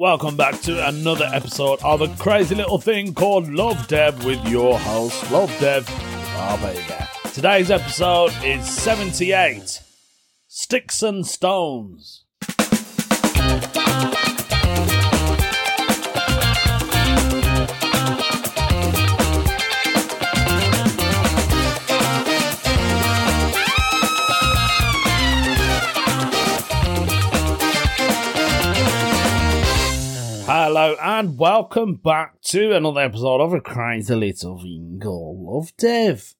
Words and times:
Welcome 0.00 0.36
back 0.36 0.60
to 0.60 0.86
another 0.86 1.28
episode 1.34 1.80
of 1.82 2.02
a 2.02 2.08
crazy 2.18 2.54
little 2.54 2.78
thing 2.78 3.14
called 3.14 3.48
Love 3.48 3.88
Dev 3.88 4.24
with 4.24 4.38
your 4.46 4.78
host, 4.78 5.28
Love 5.32 5.52
Dev. 5.58 5.84
Oh, 5.90 6.56
baby. 6.62 7.32
Today's 7.34 7.68
episode 7.68 8.30
is 8.44 8.64
78 8.64 9.82
Sticks 10.46 11.02
and 11.02 11.26
Stones. 11.26 12.26
And 30.96 31.38
welcome 31.38 31.96
back 31.96 32.40
to 32.44 32.74
another 32.74 33.02
episode 33.02 33.42
of 33.42 33.52
a 33.52 33.60
crazy 33.60 34.14
little 34.14 34.58
thing 34.58 34.98
Love 35.04 35.76
Dev. 35.76 36.34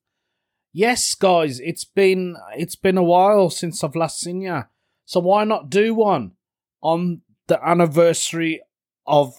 Yes, 0.72 1.14
guys, 1.14 1.60
it's 1.60 1.84
been 1.84 2.34
it's 2.56 2.74
been 2.74 2.96
a 2.96 3.02
while 3.02 3.50
since 3.50 3.84
I've 3.84 3.94
last 3.94 4.20
seen 4.20 4.40
you, 4.40 4.64
so 5.04 5.20
why 5.20 5.44
not 5.44 5.68
do 5.68 5.94
one 5.94 6.32
on 6.80 7.20
the 7.46 7.62
anniversary 7.62 8.62
of 9.06 9.38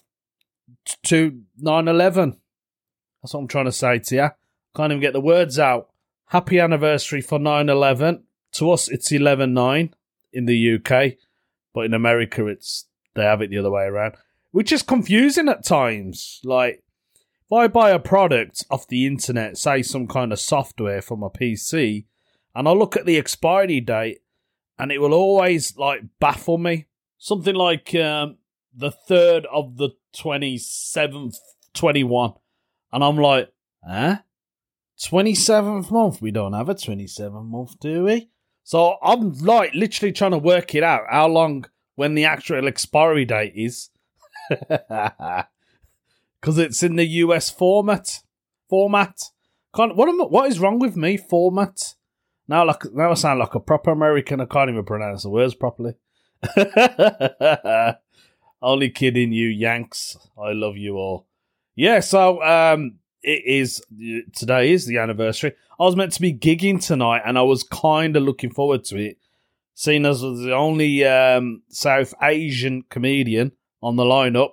to 1.06 1.42
9-11? 1.60 2.38
That's 3.24 3.34
what 3.34 3.40
I'm 3.40 3.48
trying 3.48 3.66
to 3.66 3.72
say 3.72 3.98
to 3.98 4.16
you. 4.16 4.30
Can't 4.76 4.92
even 4.92 5.02
get 5.02 5.14
the 5.14 5.22
words 5.22 5.58
out. 5.58 5.90
Happy 6.28 6.60
anniversary 6.60 7.22
for 7.22 7.40
9-11. 7.40 8.22
To 8.54 8.72
us, 8.72 8.88
it's 8.88 9.12
11-9 9.12 9.92
in 10.34 10.46
the 10.46 10.76
UK, 10.76 11.14
but 11.74 11.86
in 11.86 11.96
America, 11.96 12.46
it's 12.46 12.86
they 13.16 13.24
have 13.24 13.42
it 13.42 13.50
the 13.50 13.58
other 13.58 13.72
way 13.72 13.86
around 13.86 14.14
which 14.52 14.72
is 14.72 14.82
confusing 14.82 15.50
at 15.50 15.64
times. 15.66 16.40
Like, 16.44 16.84
if 17.46 17.52
I 17.52 17.68
buy 17.68 17.92
a 17.92 18.00
product 18.00 18.66
off 18.70 18.88
the 18.88 19.06
internet, 19.06 19.58
say 19.58 19.82
some 19.82 20.08
kind 20.08 20.32
of 20.32 20.40
software 20.40 21.02
for 21.02 21.18
my 21.18 21.28
PC, 21.28 22.06
and 22.56 22.68
I 22.68 22.72
look 22.72 22.96
at 22.96 23.06
the 23.06 23.18
expiry 23.18 23.80
date, 23.80 24.20
and 24.78 24.92
it 24.92 25.00
will 25.00 25.14
always 25.14 25.78
like 25.78 26.04
baffle 26.20 26.58
me. 26.58 26.88
Something 27.18 27.56
like 27.56 27.94
um, 27.96 28.38
the 28.74 28.92
third 28.92 29.46
of 29.52 29.78
the 29.78 29.90
twenty 30.16 30.58
seventh, 30.58 31.38
twenty 31.74 32.04
one, 32.04 32.34
and 32.92 33.04
I'm 33.04 33.18
like, 33.18 33.52
huh? 33.88 34.20
Twenty 35.04 35.36
seventh 35.36 35.92
month? 35.92 36.22
We 36.22 36.32
don't 36.32 36.54
have 36.54 36.70
a 36.70 36.76
twenty 36.76 37.08
seventh 37.08 37.46
month, 37.46 37.80
do 37.80 38.06
we? 38.06 38.30
So 38.64 38.98
I'm 39.02 39.34
like 39.40 39.74
literally 39.74 40.12
trying 40.12 40.32
to 40.32 40.38
work 40.38 40.76
it 40.76 40.84
out 40.84 41.04
how 41.10 41.28
long 41.28 41.66
when 41.96 42.14
the 42.14 42.26
actual 42.26 42.68
expiry 42.68 43.26
date 43.26 43.54
is 43.56 43.90
because 46.40 46.58
it's 46.58 46.84
in 46.84 46.96
the 46.96 47.06
US 47.06 47.50
format. 47.50 48.22
Format. 48.70 49.18
Can't, 49.76 49.96
what 49.96 50.10
am 50.10 50.20
what 50.20 50.50
is 50.50 50.60
wrong 50.60 50.80
with 50.80 50.96
me? 50.96 51.18
Format. 51.18 51.96
Now, 52.48 52.66
like 52.66 52.92
now, 52.94 53.12
I 53.12 53.14
sound 53.14 53.40
like 53.40 53.54
a 53.54 53.60
proper 53.60 53.92
American. 53.92 54.42
I 54.42 54.46
can't 54.46 54.70
even 54.70 54.84
pronounce 54.84 55.24
the 55.24 55.30
words 55.30 55.54
properly. 55.54 55.94
Only 58.62 58.90
kidding, 58.90 59.32
you 59.32 59.48
Yanks. 59.48 60.18
I 60.38 60.54
love 60.54 60.76
you 60.76 60.96
all. 60.96 61.28
Yeah. 61.76 62.00
So, 62.00 62.42
um, 62.42 62.96
it 63.22 63.44
is 63.46 63.84
today 64.36 64.72
is 64.72 64.86
the 64.88 64.98
anniversary. 64.98 65.54
I 65.80 65.84
was 65.84 65.96
meant 65.96 66.14
to 66.14 66.22
be 66.22 66.34
gigging 66.34 66.84
tonight, 66.84 67.22
and 67.26 67.38
I 67.38 67.44
was 67.44 67.64
kind 67.64 68.16
of 68.18 68.24
looking 68.24 68.50
forward 68.50 68.84
to 68.86 68.98
it, 68.98 69.18
seeing 69.76 70.06
as 70.06 70.22
the 70.22 70.54
only 70.54 71.06
um, 71.06 71.62
South 71.70 72.14
Asian 72.22 72.84
comedian 72.90 73.52
on 73.82 73.96
the 73.96 74.04
lineup. 74.04 74.52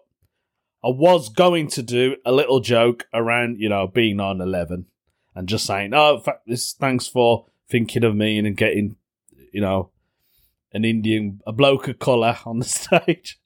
I 0.85 0.89
was 0.89 1.29
going 1.29 1.69
to 1.69 1.83
do 1.83 2.17
a 2.25 2.33
little 2.33 2.61
joke 2.61 3.07
around, 3.13 3.59
you 3.59 3.69
know, 3.69 3.87
being 3.87 4.19
9 4.19 4.41
11 4.41 4.87
and 5.35 5.49
just 5.49 5.67
saying, 5.67 5.93
oh, 5.95 6.23
this, 6.47 6.73
thanks 6.73 7.07
for 7.07 7.47
thinking 7.69 8.05
of 8.05 8.15
me 8.15 8.39
and 8.39 8.57
getting, 8.57 8.97
you 9.53 9.61
know, 9.61 9.91
an 10.73 10.85
Indian, 10.85 11.41
a 11.47 11.53
bloke 11.53 11.89
of 11.89 11.99
colour 11.99 12.39
on 12.45 12.59
the 12.59 12.65
stage. 12.67 13.41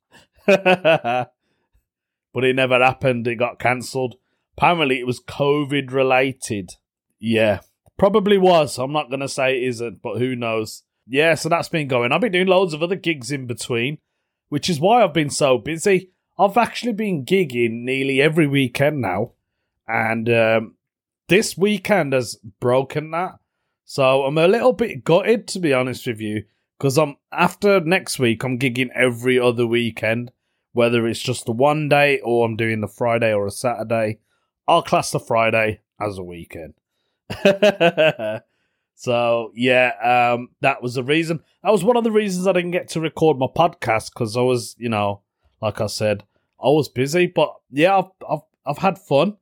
but 0.47 2.45
it 2.45 2.57
never 2.57 2.83
happened. 2.83 3.27
It 3.27 3.37
got 3.37 3.59
cancelled. 3.59 4.17
Apparently, 4.57 5.01
it 5.01 5.07
was 5.07 5.21
COVID 5.21 5.93
related. 5.93 6.73
Yeah, 7.19 7.61
probably 7.97 8.37
was. 8.37 8.79
I'm 8.79 8.93
not 8.93 9.09
going 9.09 9.21
to 9.21 9.29
say 9.29 9.57
it 9.57 9.69
isn't, 9.69 10.03
but 10.03 10.19
who 10.19 10.37
knows? 10.37 10.83
Yeah, 11.07 11.35
so 11.35 11.49
that's 11.49 11.69
been 11.69 11.89
going. 11.89 12.13
I've 12.13 12.21
been 12.21 12.33
doing 12.33 12.47
loads 12.47 12.75
of 12.75 12.83
other 12.83 12.97
gigs 12.97 13.31
in 13.31 13.47
between 13.47 13.99
which 14.51 14.69
is 14.69 14.79
why 14.79 15.03
I've 15.03 15.15
been 15.15 15.31
so 15.31 15.57
busy. 15.57 16.11
I've 16.39 16.59
actually 16.59 16.93
been 16.93 17.25
gigging 17.25 17.85
nearly 17.85 18.21
every 18.21 18.47
weekend 18.47 19.01
now, 19.01 19.33
and 19.89 20.29
um, 20.29 20.75
this 21.29 21.57
weekend 21.57 22.13
has 22.13 22.37
broken 22.61 23.11
that. 23.13 23.39
So 23.85 24.25
I'm 24.25 24.39
a 24.39 24.49
little 24.49 24.73
bit 24.73 25.05
gutted, 25.05 25.49
to 25.49 25.59
be 25.59 25.73
honest 25.73 26.07
with 26.07 26.21
you, 26.21 26.45
because 26.79 26.99
I'm 26.99 27.17
after 27.33 27.81
next 27.81 28.19
week. 28.19 28.45
I'm 28.45 28.59
gigging 28.59 28.91
every 28.95 29.39
other 29.39 29.67
weekend, 29.67 30.33
whether 30.73 31.07
it's 31.07 31.21
just 31.21 31.47
the 31.47 31.53
one 31.53 31.89
day 31.89 32.21
or 32.21 32.47
I'm 32.47 32.57
doing 32.57 32.81
the 32.81 32.89
Friday 32.89 33.33
or 33.33 33.47
a 33.47 33.51
Saturday. 33.51 34.19
I'll 34.69 34.83
class 34.83 35.11
the 35.11 35.21
Friday 35.21 35.81
as 36.01 36.19
a 36.19 36.23
weekend. 36.23 36.75
So 39.01 39.51
yeah, 39.55 39.93
um, 40.35 40.51
that 40.61 40.83
was 40.83 40.93
the 40.93 41.03
reason. 41.03 41.41
That 41.65 41.73
was 41.73 41.83
one 41.83 41.97
of 41.97 42.05
the 42.05 42.11
reasons 42.11 42.47
I 42.47 42.53
didn't 42.53 42.73
get 42.73 42.89
to 42.89 43.01
record 43.01 43.39
my 43.39 43.47
podcast 43.47 44.13
because 44.13 44.37
I 44.37 44.43
was, 44.43 44.77
you 44.79 44.91
know, 44.91 45.23
like 45.63 45.81
I 45.81 45.87
said, 45.87 46.25
I 46.63 46.67
was 46.67 46.91
busy. 46.91 47.27
But 47.27 47.55
yeah, 47.71 47.97
I've 47.97 48.11
I've, 48.29 48.43
I've 48.67 48.79
had 48.79 48.99
fun. 48.99 49.39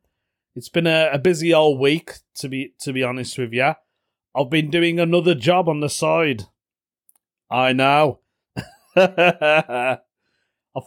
It's 0.54 0.68
been 0.68 0.86
a, 0.86 1.10
a 1.12 1.18
busy 1.18 1.52
old 1.52 1.80
week 1.80 2.12
to 2.36 2.48
be 2.48 2.74
to 2.82 2.92
be 2.92 3.02
honest 3.02 3.36
with 3.36 3.52
you. 3.52 3.72
I've 4.32 4.48
been 4.48 4.70
doing 4.70 5.00
another 5.00 5.34
job 5.34 5.68
on 5.68 5.80
the 5.80 5.88
side. 5.88 6.44
I 7.50 7.72
know. 7.72 8.20
I 8.96 9.98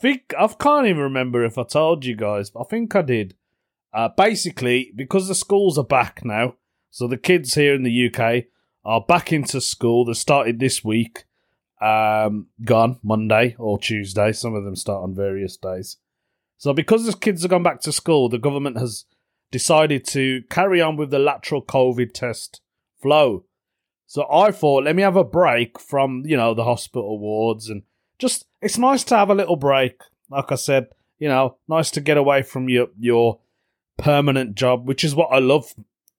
think 0.01 0.33
I 0.39 0.47
can't 0.47 0.87
even 0.87 1.01
remember 1.01 1.43
if 1.43 1.57
I 1.57 1.63
told 1.63 2.05
you 2.05 2.15
guys, 2.15 2.49
but 2.49 2.61
I 2.61 2.69
think 2.69 2.95
I 2.95 3.01
did. 3.01 3.35
Uh, 3.93 4.07
basically, 4.15 4.93
because 4.95 5.27
the 5.27 5.35
schools 5.35 5.77
are 5.77 5.83
back 5.83 6.23
now, 6.23 6.55
so 6.89 7.05
the 7.05 7.17
kids 7.17 7.55
here 7.55 7.75
in 7.75 7.83
the 7.83 8.09
UK 8.09 8.45
are 8.83 9.01
back 9.01 9.31
into 9.31 9.61
school. 9.61 10.05
They 10.05 10.13
started 10.13 10.59
this 10.59 10.83
week. 10.83 11.25
Um, 11.81 12.47
gone 12.63 12.99
Monday 13.01 13.55
or 13.57 13.79
Tuesday. 13.79 14.31
Some 14.33 14.53
of 14.53 14.63
them 14.63 14.75
start 14.75 15.03
on 15.03 15.15
various 15.15 15.57
days. 15.57 15.97
So 16.57 16.73
because 16.73 17.05
the 17.05 17.13
kids 17.13 17.41
have 17.41 17.49
gone 17.49 17.63
back 17.63 17.81
to 17.81 17.91
school, 17.91 18.29
the 18.29 18.37
government 18.37 18.77
has 18.77 19.05
decided 19.49 20.05
to 20.09 20.43
carry 20.49 20.79
on 20.79 20.95
with 20.95 21.09
the 21.09 21.17
lateral 21.17 21.63
COVID 21.63 22.13
test 22.13 22.61
flow. 23.01 23.45
So 24.05 24.31
I 24.31 24.51
thought, 24.51 24.83
let 24.83 24.95
me 24.95 25.01
have 25.01 25.15
a 25.15 25.23
break 25.23 25.79
from, 25.79 26.23
you 26.25 26.37
know, 26.37 26.53
the 26.53 26.65
hospital 26.65 27.17
wards 27.17 27.69
and 27.69 27.81
just, 28.19 28.45
it's 28.61 28.77
nice 28.77 29.03
to 29.05 29.17
have 29.17 29.31
a 29.31 29.35
little 29.35 29.55
break. 29.55 30.01
Like 30.29 30.51
I 30.51 30.55
said, 30.55 30.87
you 31.17 31.27
know, 31.27 31.57
nice 31.67 31.89
to 31.91 32.01
get 32.01 32.17
away 32.17 32.43
from 32.43 32.69
your, 32.69 32.89
your 32.99 33.39
permanent 33.97 34.53
job, 34.55 34.87
which 34.87 35.03
is 35.03 35.15
what 35.15 35.29
I 35.31 35.39
love. 35.39 35.73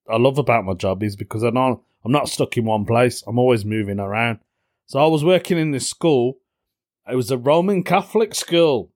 I 0.09 0.17
love 0.17 0.39
about 0.39 0.65
my 0.65 0.75
job 0.75 1.03
is 1.03 1.17
because 1.17 1.45
I 1.45 1.51
know 1.51 1.83
I'm 2.05 2.13
not 2.13 2.29
stuck 2.29 2.57
in 2.57 2.65
one 2.65 2.85
place. 2.85 3.23
I'm 3.27 3.39
always 3.39 3.65
moving 3.65 4.01
around. 4.01 4.41
So 4.87 5.03
I 5.03 5.07
was 5.07 5.25
working 5.25 5.59
in 5.59 5.71
this 5.71 5.89
school. 5.89 6.39
It 7.11 7.17
was 7.17 7.31
a 7.31 7.39
Roman 7.39 7.83
Catholic 7.83 8.35
school. 8.35 8.93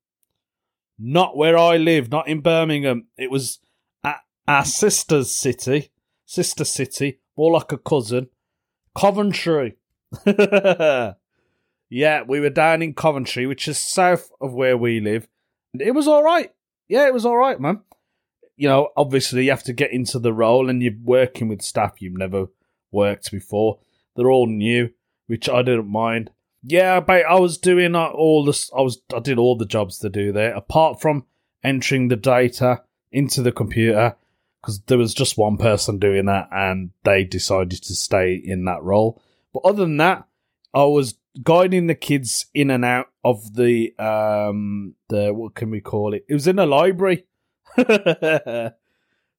Not 0.99 1.37
where 1.37 1.59
I 1.59 1.77
live, 1.77 2.11
not 2.11 2.29
in 2.29 2.41
Birmingham. 2.41 3.07
It 3.17 3.31
was 3.31 3.59
at 4.03 4.21
our 4.49 4.65
sister's 4.65 5.35
city, 5.35 5.91
sister 6.25 6.65
city, 6.65 7.21
more 7.37 7.53
like 7.53 7.73
a 7.73 7.79
cousin, 7.79 8.29
Coventry. 8.97 9.77
yeah, 10.27 11.13
we 12.27 12.41
were 12.41 12.51
down 12.51 12.83
in 12.83 12.95
Coventry, 12.95 13.47
which 13.47 13.69
is 13.69 13.79
south 13.79 14.31
of 14.41 14.55
where 14.55 14.77
we 14.77 15.01
live. 15.01 15.29
It 15.79 15.93
was 15.93 16.09
all 16.09 16.23
right. 16.23 16.53
Yeah, 16.89 17.07
it 17.07 17.15
was 17.15 17.27
all 17.27 17.37
right, 17.37 17.61
man. 17.61 17.83
You 18.57 18.69
know, 18.69 18.89
obviously 18.97 19.45
you 19.45 19.51
have 19.51 19.65
to 19.65 19.73
get 19.73 19.93
into 19.93 20.19
the 20.19 20.33
role 20.33 20.71
and 20.71 20.83
you're 20.83 20.95
working 21.03 21.49
with 21.49 21.63
staff 21.63 22.01
you've 22.01 22.17
never 22.17 22.47
worked 22.91 23.31
before. 23.31 23.79
They're 24.15 24.31
all 24.31 24.47
new, 24.47 24.91
which 25.27 25.49
I 25.49 25.63
didn't 25.63 25.89
mind. 25.89 26.31
Yeah, 26.63 27.01
but 27.01 27.27
I 27.27 27.39
was 27.39 27.59
doing 27.59 27.95
uh, 27.95 28.07
all 28.07 28.45
this. 28.45 28.71
I 28.77 28.81
was 28.81 29.01
I 29.15 29.21
did 29.21 29.39
all 29.39 29.57
the 29.57 29.67
jobs 29.67 29.99
to 29.99 30.09
do 30.09 30.33
there, 30.33 30.55
apart 30.55 31.01
from 31.01 31.25
entering 31.63 32.09
the 32.09 32.17
data 32.17 32.83
into 33.13 33.43
the 33.43 33.53
computer, 33.53 34.17
because 34.61 34.81
there 34.81 34.99
was 34.99 35.15
just 35.15 35.39
one 35.39 35.59
person 35.59 35.99
doing 35.99 36.27
that, 36.27 36.49
and 36.51 36.91
they 37.05 37.23
decided 37.23 37.83
to 37.85 37.95
stay 37.95 38.35
in 38.35 38.65
that 38.65 38.83
role. 38.83 39.23
But 39.53 39.63
other 39.65 39.83
than 39.83 39.99
that, 39.99 40.25
I 40.75 40.85
was 40.85 41.15
guiding 41.43 41.87
the 41.87 41.95
kids 41.95 42.47
in 42.55 42.71
and 42.71 42.85
out 42.85 43.11
of 43.23 43.55
the 43.55 43.95
um 43.99 44.95
the 45.09 45.33
what 45.33 45.55
can 45.55 45.71
we 45.71 45.81
call 45.81 46.15
it? 46.15 46.25
It 46.29 46.35
was 46.35 46.49
in 46.49 46.59
a 46.59 46.67
library. 46.67 47.27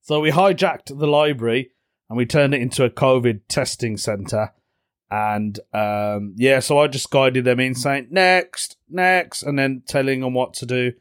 so 0.00 0.20
we 0.20 0.30
hijacked 0.30 0.98
the 0.98 1.06
library 1.06 1.70
and 2.08 2.16
we 2.16 2.26
turned 2.26 2.54
it 2.54 2.62
into 2.62 2.84
a 2.84 2.90
COVID 2.90 3.40
testing 3.48 3.96
center. 3.96 4.52
And 5.10 5.58
um, 5.72 6.34
yeah, 6.36 6.60
so 6.60 6.78
I 6.78 6.86
just 6.86 7.10
guided 7.10 7.44
them 7.44 7.60
in 7.60 7.74
saying 7.74 8.08
next, 8.10 8.76
next, 8.88 9.42
and 9.42 9.58
then 9.58 9.82
telling 9.86 10.20
them 10.20 10.34
what 10.34 10.54
to 10.54 10.66
do. 10.66 10.92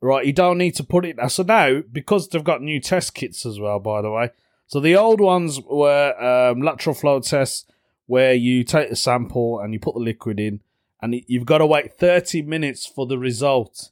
right? 0.00 0.26
You 0.26 0.32
don't 0.32 0.58
need 0.58 0.74
to 0.76 0.84
put 0.84 1.04
it. 1.04 1.16
So 1.30 1.42
now, 1.42 1.82
because 1.90 2.28
they've 2.28 2.44
got 2.44 2.62
new 2.62 2.80
test 2.80 3.14
kits 3.14 3.44
as 3.46 3.58
well, 3.58 3.78
by 3.78 4.02
the 4.02 4.10
way. 4.10 4.30
So 4.66 4.80
the 4.80 4.96
old 4.96 5.20
ones 5.20 5.60
were 5.60 6.14
um, 6.22 6.62
lateral 6.62 6.94
flow 6.94 7.20
tests 7.20 7.64
where 8.06 8.34
you 8.34 8.64
take 8.64 8.90
a 8.90 8.96
sample 8.96 9.60
and 9.60 9.72
you 9.72 9.80
put 9.80 9.94
the 9.94 10.00
liquid 10.00 10.40
in, 10.40 10.60
and 11.00 11.14
you've 11.26 11.46
got 11.46 11.58
to 11.58 11.66
wait 11.66 11.94
30 11.94 12.42
minutes 12.42 12.84
for 12.86 13.06
the 13.06 13.18
result. 13.18 13.90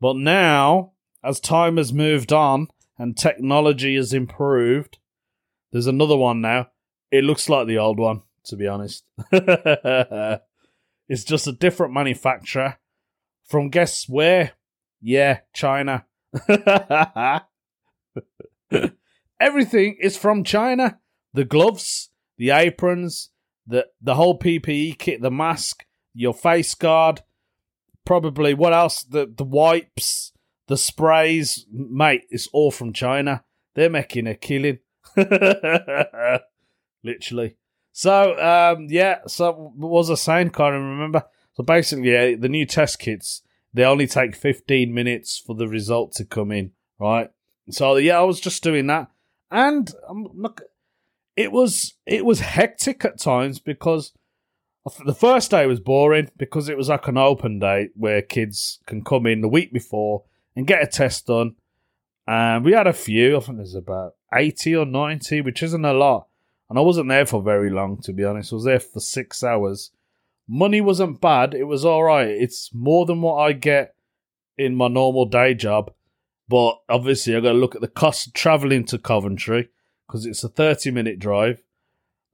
But 0.00 0.16
now, 0.16 0.92
as 1.22 1.40
time 1.40 1.76
has 1.76 1.92
moved 1.92 2.32
on 2.32 2.68
and 2.98 3.16
technology 3.16 3.96
has 3.96 4.12
improved, 4.12 4.98
there's 5.72 5.86
another 5.86 6.16
one 6.16 6.40
now. 6.40 6.68
It 7.10 7.24
looks 7.24 7.48
like 7.48 7.66
the 7.66 7.78
old 7.78 7.98
one, 7.98 8.22
to 8.44 8.56
be 8.56 8.66
honest. 8.66 9.04
it's 9.32 11.24
just 11.24 11.46
a 11.46 11.52
different 11.52 11.92
manufacturer 11.94 12.78
from 13.44 13.70
guess 13.70 14.08
where? 14.08 14.52
Yeah, 15.00 15.40
China. 15.54 16.04
Everything 19.40 19.96
is 20.00 20.16
from 20.16 20.44
China. 20.44 20.98
The 21.32 21.44
gloves, 21.44 22.10
the 22.36 22.50
aprons, 22.50 23.30
the 23.66 23.86
the 24.00 24.14
whole 24.14 24.38
PPE 24.38 24.98
kit, 24.98 25.22
the 25.22 25.30
mask, 25.30 25.84
your 26.14 26.34
face 26.34 26.74
guard, 26.74 27.22
probably 28.04 28.54
what 28.54 28.72
else? 28.72 29.02
The 29.02 29.32
the 29.34 29.44
wipes, 29.44 30.32
the 30.68 30.76
sprays, 30.76 31.66
mate. 31.70 32.24
It's 32.30 32.46
all 32.52 32.70
from 32.70 32.92
China. 32.92 33.44
They're 33.74 33.90
making 33.90 34.26
a 34.26 34.34
killing, 34.34 34.78
literally. 37.02 37.56
So 37.92 38.38
um, 38.38 38.86
yeah. 38.88 39.18
So 39.26 39.72
what 39.74 39.90
was 39.90 40.10
I 40.10 40.14
saying? 40.14 40.50
Can't 40.50 40.72
remember. 40.72 41.24
So 41.54 41.64
basically, 41.64 42.12
yeah, 42.12 42.36
the 42.38 42.48
new 42.48 42.66
test 42.66 43.00
kits 43.00 43.42
they 43.74 43.84
only 43.84 44.06
take 44.06 44.36
fifteen 44.36 44.94
minutes 44.94 45.38
for 45.44 45.54
the 45.54 45.68
result 45.68 46.12
to 46.12 46.24
come 46.24 46.52
in. 46.52 46.72
Right. 46.98 47.30
So 47.70 47.96
yeah, 47.96 48.18
I 48.18 48.22
was 48.22 48.40
just 48.40 48.62
doing 48.62 48.86
that, 48.86 49.10
and 49.50 49.90
I'm 50.08 50.28
look 50.34 50.62
it 51.36 51.52
was 51.52 51.94
it 52.04 52.24
was 52.24 52.40
hectic 52.40 53.04
at 53.04 53.20
times 53.20 53.60
because 53.60 54.12
the 55.04 55.14
first 55.14 55.52
day 55.52 55.66
was 55.66 55.78
boring 55.78 56.30
because 56.36 56.68
it 56.68 56.76
was 56.76 56.88
like 56.88 57.06
an 57.06 57.16
open 57.16 57.60
day 57.60 57.90
where 57.94 58.22
kids 58.22 58.80
can 58.86 59.04
come 59.04 59.26
in 59.26 59.40
the 59.40 59.48
week 59.48 59.72
before 59.72 60.24
and 60.58 60.66
get 60.66 60.82
a 60.82 60.86
test 60.88 61.28
done. 61.28 61.54
And 62.26 62.64
we 62.64 62.72
had 62.72 62.88
a 62.88 62.92
few, 62.92 63.36
I 63.36 63.40
think 63.40 63.58
there's 63.58 63.76
about 63.76 64.16
80 64.34 64.74
or 64.74 64.86
90, 64.86 65.40
which 65.42 65.62
isn't 65.62 65.84
a 65.84 65.92
lot. 65.92 66.26
And 66.68 66.76
I 66.76 66.82
wasn't 66.82 67.08
there 67.08 67.24
for 67.24 67.40
very 67.40 67.70
long, 67.70 67.98
to 68.02 68.12
be 68.12 68.24
honest. 68.24 68.52
I 68.52 68.56
was 68.56 68.64
there 68.64 68.80
for 68.80 68.98
six 68.98 69.44
hours. 69.44 69.92
Money 70.48 70.80
wasn't 70.80 71.20
bad, 71.20 71.54
it 71.54 71.64
was 71.64 71.84
all 71.84 72.02
right. 72.02 72.28
It's 72.28 72.74
more 72.74 73.06
than 73.06 73.22
what 73.22 73.36
I 73.36 73.52
get 73.52 73.94
in 74.56 74.74
my 74.74 74.88
normal 74.88 75.26
day 75.26 75.54
job. 75.54 75.92
But 76.48 76.80
obviously, 76.88 77.36
I've 77.36 77.44
got 77.44 77.52
to 77.52 77.58
look 77.58 77.76
at 77.76 77.80
the 77.80 77.86
cost 77.86 78.26
of 78.26 78.32
traveling 78.32 78.84
to 78.86 78.98
Coventry 78.98 79.68
because 80.08 80.26
it's 80.26 80.42
a 80.42 80.48
30 80.48 80.90
minute 80.90 81.20
drive. 81.20 81.62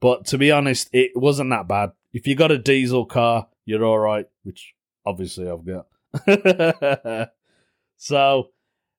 But 0.01 0.25
to 0.27 0.39
be 0.39 0.51
honest, 0.51 0.89
it 0.91 1.11
wasn't 1.13 1.51
that 1.51 1.67
bad. 1.67 1.91
If 2.11 2.25
you 2.25 2.35
got 2.35 2.51
a 2.51 2.57
diesel 2.57 3.05
car, 3.05 3.49
you're 3.65 3.85
all 3.85 3.99
right, 3.99 4.25
which 4.41 4.73
obviously 5.05 5.47
I've 5.47 5.63
got. 5.63 7.29
so, 7.97 8.49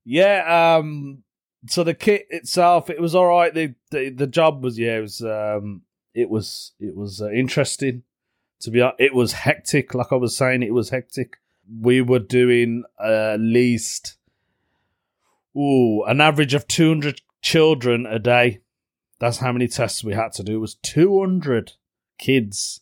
yeah, 0.05 0.77
um, 0.79 1.23
so 1.69 1.85
the 1.85 1.95
kit 1.95 2.27
itself, 2.31 2.91
it 2.91 3.01
was 3.01 3.15
all 3.15 3.27
right. 3.27 3.53
The, 3.53 3.75
the, 3.91 4.11
the 4.11 4.27
job 4.27 4.63
was, 4.63 4.79
yeah, 4.79 4.99
it 4.99 5.03
was, 5.03 5.23
um, 5.23 5.83
it 6.15 6.31
was, 6.31 6.73
it 6.81 6.97
was 6.97 7.21
uh, 7.21 7.31
interesting. 7.31 8.03
To 8.61 8.71
be 8.71 8.81
honest, 8.81 9.01
it 9.01 9.15
was 9.15 9.33
hectic. 9.33 9.95
Like 9.95 10.13
I 10.13 10.17
was 10.17 10.37
saying, 10.37 10.63
it 10.63 10.73
was 10.73 10.91
hectic. 10.91 11.37
We 11.81 12.01
were 12.01 12.21
doing 12.21 12.85
uh, 12.99 13.35
at 13.35 13.41
least, 13.41 14.17
ooh, 15.57 16.05
an 16.05 16.21
average 16.21 16.55
of 16.55 16.67
200 16.69 17.21
children 17.43 18.07
a 18.07 18.19
day 18.19 18.61
that's 19.19 19.39
how 19.39 19.53
many 19.53 19.69
tests 19.69 20.05
we 20.05 20.15
had 20.15 20.33
to 20.33 20.43
do. 20.43 20.57
It 20.57 20.61
was 20.61 20.75
200 20.77 21.73
kids. 22.19 22.81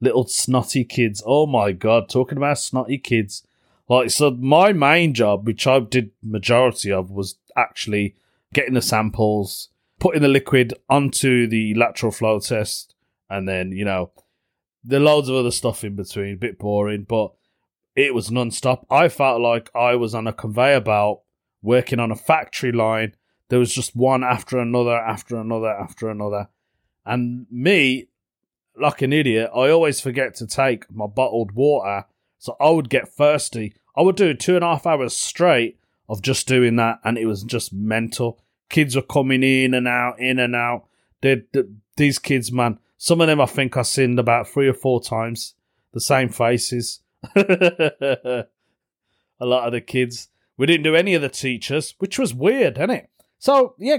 Little 0.00 0.26
snotty 0.26 0.84
kids. 0.84 1.22
Oh 1.26 1.46
my 1.46 1.72
god, 1.72 2.08
talking 2.08 2.38
about 2.38 2.58
snotty 2.58 2.98
kids. 2.98 3.46
Like, 3.88 4.10
so 4.10 4.30
my 4.30 4.72
main 4.72 5.14
job, 5.14 5.46
which 5.46 5.66
I 5.66 5.80
did 5.80 6.10
majority 6.22 6.92
of, 6.92 7.10
was 7.10 7.36
actually 7.56 8.14
getting 8.52 8.74
the 8.74 8.82
samples, 8.82 9.70
putting 9.98 10.22
the 10.22 10.28
liquid 10.28 10.74
onto 10.88 11.46
the 11.46 11.74
lateral 11.74 12.12
flow 12.12 12.38
test, 12.38 12.94
and 13.30 13.48
then, 13.48 13.72
you 13.72 13.84
know, 13.84 14.10
there 14.84 15.00
loads 15.00 15.28
of 15.28 15.36
other 15.36 15.50
stuff 15.50 15.84
in 15.84 15.96
between. 15.96 16.34
A 16.34 16.36
bit 16.36 16.58
boring, 16.58 17.04
but 17.08 17.32
it 17.96 18.14
was 18.14 18.30
non-stop. 18.30 18.86
I 18.90 19.08
felt 19.08 19.40
like 19.40 19.70
I 19.74 19.96
was 19.96 20.14
on 20.14 20.26
a 20.26 20.32
conveyor 20.32 20.80
belt 20.80 21.22
working 21.62 21.98
on 21.98 22.10
a 22.10 22.16
factory 22.16 22.72
line 22.72 23.14
there 23.48 23.58
was 23.58 23.74
just 23.74 23.96
one 23.96 24.22
after 24.22 24.58
another, 24.58 24.96
after 24.96 25.36
another, 25.38 25.68
after 25.68 26.10
another. 26.10 26.48
And 27.04 27.46
me, 27.50 28.08
like 28.78 29.02
an 29.02 29.12
idiot, 29.12 29.50
I 29.54 29.70
always 29.70 30.00
forget 30.00 30.34
to 30.36 30.46
take 30.46 30.90
my 30.90 31.06
bottled 31.06 31.52
water. 31.52 32.04
So 32.38 32.56
I 32.60 32.70
would 32.70 32.88
get 32.88 33.08
thirsty. 33.08 33.74
I 33.96 34.02
would 34.02 34.16
do 34.16 34.34
two 34.34 34.54
and 34.54 34.64
a 34.64 34.68
half 34.68 34.86
hours 34.86 35.16
straight 35.16 35.78
of 36.08 36.22
just 36.22 36.48
doing 36.48 36.76
that, 36.76 37.00
and 37.04 37.18
it 37.18 37.26
was 37.26 37.42
just 37.42 37.72
mental. 37.72 38.40
Kids 38.68 38.96
were 38.96 39.02
coming 39.02 39.42
in 39.42 39.74
and 39.74 39.88
out, 39.88 40.20
in 40.20 40.38
and 40.38 40.54
out. 40.54 40.84
They, 41.20 41.42
these 41.96 42.18
kids, 42.18 42.52
man, 42.52 42.78
some 42.96 43.20
of 43.20 43.26
them 43.26 43.40
I 43.40 43.46
think 43.46 43.76
I 43.76 43.82
seen 43.82 44.18
about 44.18 44.48
three 44.48 44.68
or 44.68 44.74
four 44.74 45.00
times. 45.02 45.54
The 45.92 46.00
same 46.00 46.28
faces. 46.28 47.00
a 47.34 48.46
lot 49.40 49.66
of 49.66 49.72
the 49.72 49.80
kids. 49.80 50.28
We 50.56 50.66
didn't 50.66 50.84
do 50.84 50.94
any 50.94 51.14
of 51.14 51.22
the 51.22 51.28
teachers, 51.28 51.94
which 51.98 52.18
was 52.18 52.34
weird, 52.34 52.78
isn't 52.78 52.90
it? 52.90 53.10
So 53.38 53.74
yeah, 53.78 53.98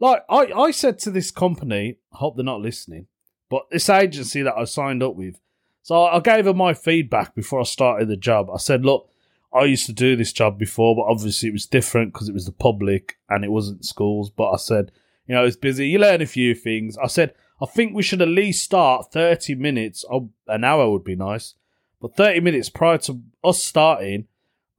like 0.00 0.22
I, 0.28 0.52
I 0.52 0.70
said 0.72 0.98
to 1.00 1.10
this 1.10 1.30
company, 1.30 1.96
I 2.12 2.18
hope 2.18 2.36
they're 2.36 2.44
not 2.44 2.60
listening, 2.60 3.06
but 3.48 3.70
this 3.70 3.88
agency 3.88 4.42
that 4.42 4.56
I 4.56 4.64
signed 4.64 5.02
up 5.02 5.14
with. 5.14 5.40
So 5.86 6.02
I 6.02 6.18
gave 6.18 6.46
them 6.46 6.56
my 6.56 6.74
feedback 6.74 7.36
before 7.36 7.60
I 7.60 7.62
started 7.62 8.08
the 8.08 8.16
job. 8.16 8.50
I 8.52 8.56
said, 8.56 8.84
look, 8.84 9.08
I 9.54 9.66
used 9.66 9.86
to 9.86 9.92
do 9.92 10.16
this 10.16 10.32
job 10.32 10.58
before, 10.58 10.96
but 10.96 11.08
obviously 11.08 11.48
it 11.48 11.52
was 11.52 11.64
different 11.64 12.12
because 12.12 12.28
it 12.28 12.34
was 12.34 12.44
the 12.44 12.50
public 12.50 13.18
and 13.28 13.44
it 13.44 13.52
wasn't 13.52 13.84
schools. 13.84 14.28
But 14.28 14.50
I 14.50 14.56
said, 14.56 14.90
you 15.28 15.36
know, 15.36 15.44
it's 15.44 15.54
busy. 15.54 15.86
You 15.86 16.00
learn 16.00 16.22
a 16.22 16.26
few 16.26 16.56
things. 16.56 16.98
I 16.98 17.06
said, 17.06 17.34
I 17.62 17.66
think 17.66 17.94
we 17.94 18.02
should 18.02 18.20
at 18.20 18.26
least 18.26 18.64
start 18.64 19.12
30 19.12 19.54
minutes. 19.54 20.04
Oh, 20.10 20.30
an 20.48 20.64
hour 20.64 20.90
would 20.90 21.04
be 21.04 21.14
nice. 21.14 21.54
But 22.00 22.16
30 22.16 22.40
minutes 22.40 22.68
prior 22.68 22.98
to 22.98 23.22
us 23.44 23.62
starting, 23.62 24.26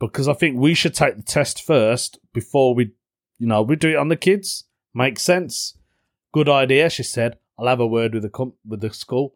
because 0.02 0.28
I 0.28 0.34
think 0.34 0.58
we 0.58 0.74
should 0.74 0.94
take 0.94 1.16
the 1.16 1.24
test 1.24 1.64
first 1.64 2.20
before 2.34 2.76
we 2.76 2.92
you 3.40 3.48
know, 3.48 3.62
we 3.62 3.78
do 3.78 3.92
it 3.92 3.96
on 3.96 4.10
the 4.10 4.18
kids. 4.18 4.66
Makes 4.94 5.22
sense. 5.22 5.78
Good 6.34 6.50
idea, 6.50 6.90
she 6.90 7.04
said. 7.04 7.38
I'll 7.58 7.68
have 7.68 7.80
a 7.80 7.88
word 7.88 8.14
with 8.14 8.24
the 8.24 8.30
com- 8.30 8.56
with 8.66 8.82
the 8.82 8.94
school. 8.94 9.36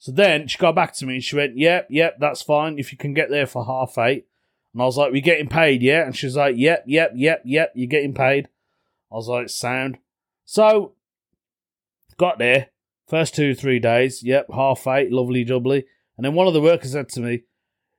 So 0.00 0.12
then 0.12 0.48
she 0.48 0.56
got 0.58 0.74
back 0.74 0.94
to 0.94 1.06
me 1.06 1.14
and 1.14 1.22
she 1.22 1.36
went, 1.36 1.56
Yep, 1.56 1.88
yep, 1.90 2.16
that's 2.18 2.42
fine. 2.42 2.78
If 2.78 2.90
you 2.90 2.98
can 2.98 3.14
get 3.14 3.30
there 3.30 3.46
for 3.46 3.64
half 3.64 3.96
eight. 3.98 4.26
And 4.72 4.82
I 4.82 4.86
was 4.86 4.96
like, 4.96 5.12
We 5.12 5.20
getting 5.20 5.48
paid, 5.48 5.82
yeah? 5.82 6.04
And 6.04 6.16
she's 6.16 6.36
like, 6.36 6.56
Yep, 6.56 6.84
yep, 6.86 7.12
yep, 7.14 7.42
yep, 7.44 7.72
you're 7.74 7.86
getting 7.86 8.14
paid. 8.14 8.48
I 9.12 9.14
was 9.14 9.28
like, 9.28 9.50
Sound. 9.50 9.98
So 10.46 10.94
got 12.16 12.38
there. 12.38 12.68
First 13.08 13.34
two, 13.34 13.54
three 13.54 13.78
days, 13.78 14.22
yep, 14.22 14.46
half 14.54 14.86
eight, 14.86 15.12
lovely 15.12 15.44
jubbly. 15.44 15.84
And 16.16 16.24
then 16.24 16.34
one 16.34 16.46
of 16.46 16.54
the 16.54 16.60
workers 16.60 16.92
said 16.92 17.08
to 17.10 17.20
me, 17.20 17.42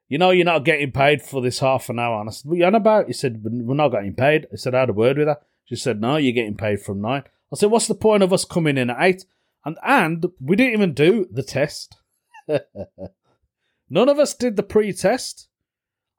you 0.07 0.17
know, 0.17 0.31
you're 0.31 0.45
not 0.45 0.65
getting 0.65 0.91
paid 0.91 1.21
for 1.21 1.41
this 1.41 1.59
half 1.59 1.89
an 1.89 1.99
hour. 1.99 2.19
And 2.19 2.29
I 2.29 2.31
said, 2.31 2.49
what 2.49 2.55
are 2.55 2.57
you 2.57 2.65
on 2.65 2.75
about? 2.75 3.07
He 3.07 3.13
said, 3.13 3.43
we're 3.43 3.75
not 3.75 3.89
getting 3.89 4.15
paid. 4.15 4.47
I 4.51 4.55
said, 4.55 4.73
I 4.73 4.81
had 4.81 4.89
a 4.89 4.93
word 4.93 5.17
with 5.17 5.27
her. 5.27 5.37
She 5.65 5.75
said, 5.75 6.01
no, 6.01 6.17
you're 6.17 6.33
getting 6.33 6.57
paid 6.57 6.81
from 6.81 7.01
nine. 7.01 7.23
I 7.51 7.55
said, 7.55 7.71
what's 7.71 7.87
the 7.87 7.95
point 7.95 8.23
of 8.23 8.33
us 8.33 8.43
coming 8.43 8.77
in 8.77 8.89
at 8.89 8.97
eight? 8.99 9.25
And, 9.63 9.77
and 9.83 10.25
we 10.39 10.55
didn't 10.55 10.73
even 10.73 10.93
do 10.93 11.27
the 11.31 11.43
test. 11.43 11.97
None 13.89 14.09
of 14.09 14.19
us 14.19 14.33
did 14.33 14.55
the 14.55 14.63
pre-test. 14.63 15.47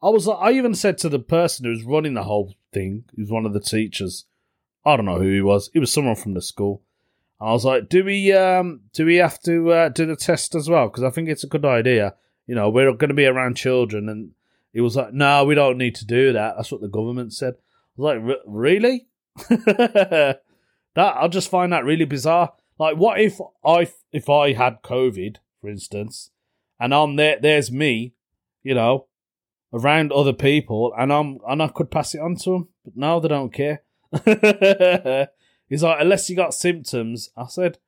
I 0.02 0.08
was 0.08 0.28
I 0.28 0.50
even 0.52 0.74
said 0.74 0.98
to 0.98 1.08
the 1.08 1.18
person 1.18 1.64
who 1.64 1.70
was 1.70 1.84
running 1.84 2.14
the 2.14 2.24
whole 2.24 2.54
thing, 2.72 3.04
who's 3.14 3.30
one 3.30 3.46
of 3.46 3.52
the 3.52 3.60
teachers, 3.60 4.24
I 4.84 4.96
don't 4.96 5.06
know 5.06 5.20
who 5.20 5.32
he 5.32 5.40
was. 5.40 5.70
He 5.72 5.78
was 5.78 5.92
someone 5.92 6.16
from 6.16 6.34
the 6.34 6.42
school. 6.42 6.82
I 7.40 7.52
was 7.52 7.64
like, 7.64 7.88
do 7.88 8.04
we 8.04 8.32
um 8.32 8.80
do 8.92 9.06
we 9.06 9.16
have 9.16 9.40
to 9.42 9.70
uh, 9.72 9.88
do 9.88 10.06
the 10.06 10.16
test 10.16 10.54
as 10.54 10.68
well? 10.68 10.88
Because 10.88 11.04
I 11.04 11.10
think 11.10 11.28
it's 11.28 11.44
a 11.44 11.48
good 11.48 11.64
idea 11.64 12.14
you 12.46 12.54
know, 12.54 12.68
we're 12.68 12.92
going 12.92 13.08
to 13.08 13.14
be 13.14 13.26
around 13.26 13.56
children. 13.56 14.08
And 14.08 14.32
he 14.72 14.80
was 14.80 14.96
like, 14.96 15.12
no, 15.12 15.44
we 15.44 15.54
don't 15.54 15.78
need 15.78 15.94
to 15.96 16.06
do 16.06 16.32
that. 16.32 16.54
That's 16.56 16.72
what 16.72 16.80
the 16.80 16.88
government 16.88 17.32
said. 17.32 17.54
I 17.54 17.58
was 17.96 18.16
like, 18.16 18.38
really? 18.46 19.06
that 19.48 20.40
I 20.96 21.28
just 21.28 21.50
find 21.50 21.72
that 21.72 21.84
really 21.84 22.04
bizarre. 22.04 22.52
Like, 22.82 22.96
what 22.96 23.20
if 23.20 23.40
I 23.64 23.86
if 24.10 24.28
I 24.28 24.54
had 24.54 24.82
COVID, 24.82 25.36
for 25.60 25.70
instance, 25.70 26.32
and 26.80 26.92
I'm 26.92 27.14
there, 27.14 27.38
there's 27.40 27.70
me, 27.70 28.14
you 28.64 28.74
know, 28.74 29.06
around 29.72 30.10
other 30.10 30.32
people, 30.32 30.92
and 30.98 31.12
I'm 31.12 31.38
and 31.46 31.62
I 31.62 31.68
could 31.68 31.92
pass 31.92 32.12
it 32.12 32.20
on 32.20 32.34
to 32.38 32.50
them, 32.50 32.68
but 32.84 32.96
now 32.96 33.20
they 33.20 33.28
don't 33.28 33.52
care. 33.52 33.84
He's 35.68 35.84
like, 35.84 35.98
unless 36.00 36.28
you 36.28 36.34
got 36.34 36.54
symptoms. 36.54 37.30
I 37.36 37.46
said, 37.46 37.78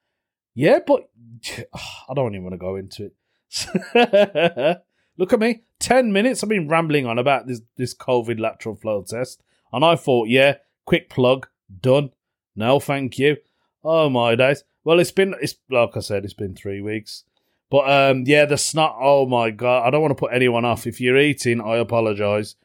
yeah, 0.54 0.78
but 0.86 1.10
I 1.74 2.14
don't 2.14 2.32
even 2.36 2.44
want 2.44 2.54
to 2.54 2.58
go 2.58 2.76
into 2.76 3.10
it. 3.10 4.82
Look 5.18 5.32
at 5.32 5.40
me, 5.40 5.64
ten 5.80 6.12
minutes. 6.12 6.44
I've 6.44 6.50
been 6.50 6.68
rambling 6.68 7.04
on 7.04 7.18
about 7.18 7.48
this 7.48 7.62
this 7.76 7.96
COVID 7.96 8.38
lateral 8.38 8.76
flow 8.76 9.02
test, 9.02 9.42
and 9.72 9.84
I 9.84 9.96
thought, 9.96 10.28
yeah, 10.28 10.58
quick 10.84 11.10
plug, 11.10 11.48
done. 11.80 12.10
No, 12.54 12.78
thank 12.78 13.18
you. 13.18 13.38
Oh 13.84 14.08
my 14.08 14.34
days. 14.34 14.64
Well, 14.82 14.98
it's 14.98 15.12
been 15.12 15.34
it's 15.40 15.56
like 15.70 15.96
I 15.96 16.00
said, 16.00 16.24
it's 16.24 16.34
been 16.34 16.54
three 16.54 16.80
weeks. 16.80 17.24
But 17.70 17.90
um, 17.90 18.24
yeah, 18.26 18.44
the 18.44 18.56
snot. 18.56 18.96
Oh 18.98 19.26
my 19.26 19.50
god, 19.50 19.86
I 19.86 19.90
don't 19.90 20.00
want 20.00 20.12
to 20.12 20.20
put 20.20 20.32
anyone 20.32 20.64
off. 20.64 20.86
If 20.86 21.00
you're 21.00 21.18
eating, 21.18 21.60
I 21.60 21.76
apologise. 21.76 22.56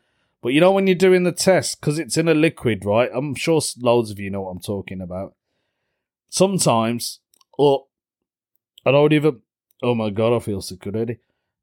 But 0.41 0.53
you 0.53 0.61
know 0.61 0.71
when 0.71 0.88
you're 0.88 0.95
doing 0.95 1.23
the 1.23 1.31
test 1.31 1.81
because 1.81 1.99
it's 1.99 2.15
in 2.17 2.27
a 2.29 2.33
liquid, 2.33 2.85
right? 2.85 3.09
I'm 3.13 3.35
sure 3.35 3.61
loads 3.79 4.11
of 4.11 4.19
you 4.19 4.29
know 4.29 4.41
what 4.41 4.51
I'm 4.51 4.59
talking 4.59 5.01
about. 5.01 5.33
Sometimes, 6.29 7.19
or 7.57 7.88
I 8.85 8.91
don't 8.91 9.13
even. 9.13 9.41
Oh 9.81 9.95
my 9.95 10.09
god, 10.09 10.35
I 10.35 10.39
feel 10.39 10.61
sick 10.61 10.85
already. 10.85 11.17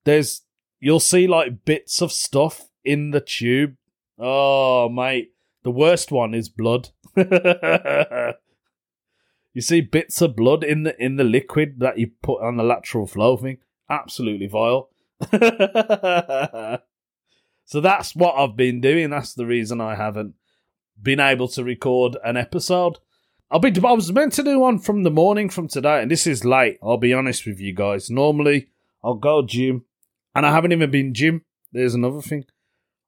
There's 0.04 0.42
you'll 0.80 1.00
see 1.00 1.26
like 1.26 1.64
bits 1.64 2.02
of 2.02 2.12
stuff 2.12 2.68
in 2.84 3.10
the 3.12 3.20
tube. 3.20 3.76
Oh 4.18 4.88
mate, 4.88 5.32
the 5.62 5.70
worst 5.70 6.10
one 6.10 6.34
is 6.34 6.48
blood. 6.48 6.90
you 9.56 9.62
see 9.62 9.80
bits 9.80 10.20
of 10.20 10.36
blood 10.36 10.62
in 10.62 10.82
the 10.82 11.02
in 11.02 11.16
the 11.16 11.24
liquid 11.24 11.80
that 11.80 11.96
you 11.96 12.10
put 12.22 12.42
on 12.42 12.58
the 12.58 12.62
lateral 12.62 13.06
flow 13.06 13.38
thing. 13.38 13.56
Absolutely 13.88 14.48
vile. 14.48 14.90
so 17.64 17.80
that's 17.80 18.14
what 18.14 18.34
I've 18.34 18.54
been 18.54 18.82
doing. 18.82 19.08
That's 19.08 19.32
the 19.32 19.46
reason 19.46 19.80
I 19.80 19.94
haven't 19.94 20.34
been 21.00 21.20
able 21.20 21.48
to 21.48 21.64
record 21.64 22.18
an 22.22 22.36
episode. 22.36 22.98
I'll 23.50 23.58
be. 23.58 23.72
I 23.82 23.92
was 23.92 24.12
meant 24.12 24.34
to 24.34 24.42
do 24.42 24.58
one 24.58 24.78
from 24.78 25.04
the 25.04 25.10
morning 25.10 25.48
from 25.48 25.68
today, 25.68 26.02
and 26.02 26.10
this 26.10 26.26
is 26.26 26.44
late. 26.44 26.78
I'll 26.82 26.98
be 26.98 27.14
honest 27.14 27.46
with 27.46 27.58
you 27.58 27.72
guys. 27.72 28.10
Normally, 28.10 28.68
I'll 29.02 29.14
go 29.14 29.40
gym, 29.40 29.86
and 30.34 30.44
I 30.44 30.52
haven't 30.52 30.72
even 30.72 30.90
been 30.90 31.14
gym. 31.14 31.46
There's 31.72 31.94
another 31.94 32.20
thing. 32.20 32.44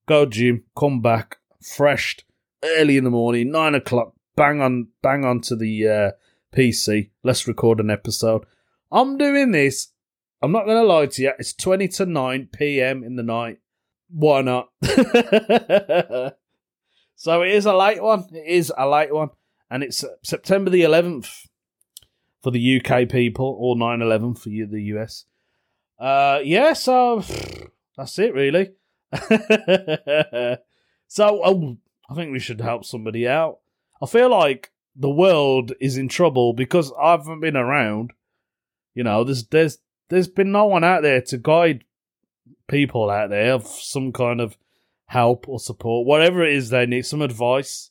Go 0.07 0.25
gym, 0.25 0.65
come 0.75 1.03
back, 1.03 1.41
freshed, 1.61 2.25
early 2.65 2.97
in 2.97 3.05
the 3.05 3.11
morning, 3.11 3.51
nine 3.51 3.75
o'clock. 3.75 4.15
Bang 4.35 4.63
on, 4.63 4.89
bang 5.03 5.27
onto 5.27 5.55
the 5.55 5.87
uh, 5.87 6.11
PC. 6.53 7.11
Let's 7.23 7.49
record 7.49 7.81
an 7.81 7.91
episode. 7.91 8.45
I'm 8.91 9.17
doing 9.19 9.53
this. 9.53 9.89
I'm 10.43 10.53
not 10.53 10.67
gonna 10.67 10.85
lie 10.85 11.07
to 11.07 11.23
you. 11.23 11.33
It's 11.39 11.53
twenty 11.53 11.89
to 11.89 12.07
nine 12.07 12.49
p.m. 12.53 13.03
in 13.05 13.17
the 13.17 13.23
night. 13.23 13.59
Why 14.11 14.43
not? 14.43 14.69
so 17.17 17.43
it 17.43 17.51
is 17.51 17.67
a 17.67 17.75
late 17.75 18.03
one. 18.03 18.25
It 18.33 18.47
is 18.47 18.73
a 18.77 18.89
late 18.89 19.13
one 19.13 19.31
and 19.71 19.83
it's 19.83 20.05
September 20.23 20.71
the 20.71 20.83
11th 20.83 21.49
for 22.43 22.51
the 22.51 22.81
UK 22.81 23.09
people, 23.09 23.57
or 23.59 23.77
9 23.77 24.01
11 24.01 24.35
for 24.35 24.49
you, 24.49 24.67
the 24.67 24.83
US. 24.95 25.25
Uh, 25.99 26.41
yeah, 26.43 26.73
so 26.73 27.23
that's 27.97 28.19
it, 28.19 28.33
really. 28.33 28.71
so 31.09 31.41
oh, 31.45 31.77
I 32.09 32.15
think 32.15 32.33
we 32.33 32.39
should 32.39 32.61
help 32.61 32.85
somebody 32.85 33.27
out. 33.27 33.59
I 34.01 34.07
feel 34.07 34.31
like 34.31 34.71
the 34.99 35.11
world 35.11 35.73
is 35.81 35.97
in 35.97 36.09
trouble 36.09 36.53
because 36.53 36.93
I 37.01 37.13
haven't 37.13 37.41
been 37.41 37.57
around. 37.57 38.13
You 38.95 39.05
know, 39.05 39.25
there's 39.25 39.47
there's 39.47 39.79
there's 40.09 40.29
been 40.29 40.53
no 40.53 40.67
one 40.67 40.85
out 40.85 41.03
there 41.03 41.23
to 41.23 41.39
guide 41.39 41.85
people 42.67 43.09
out 43.11 43.31
there 43.31 43.53
of 43.53 43.67
some 43.67 44.13
kind 44.13 44.41
of 44.41 44.57
help 45.07 45.49
or 45.49 45.59
support, 45.59 46.07
whatever 46.07 46.45
it 46.45 46.53
is 46.53 46.71
they 46.71 46.87
need, 46.87 47.07
some 47.07 47.23
advice 47.23 47.91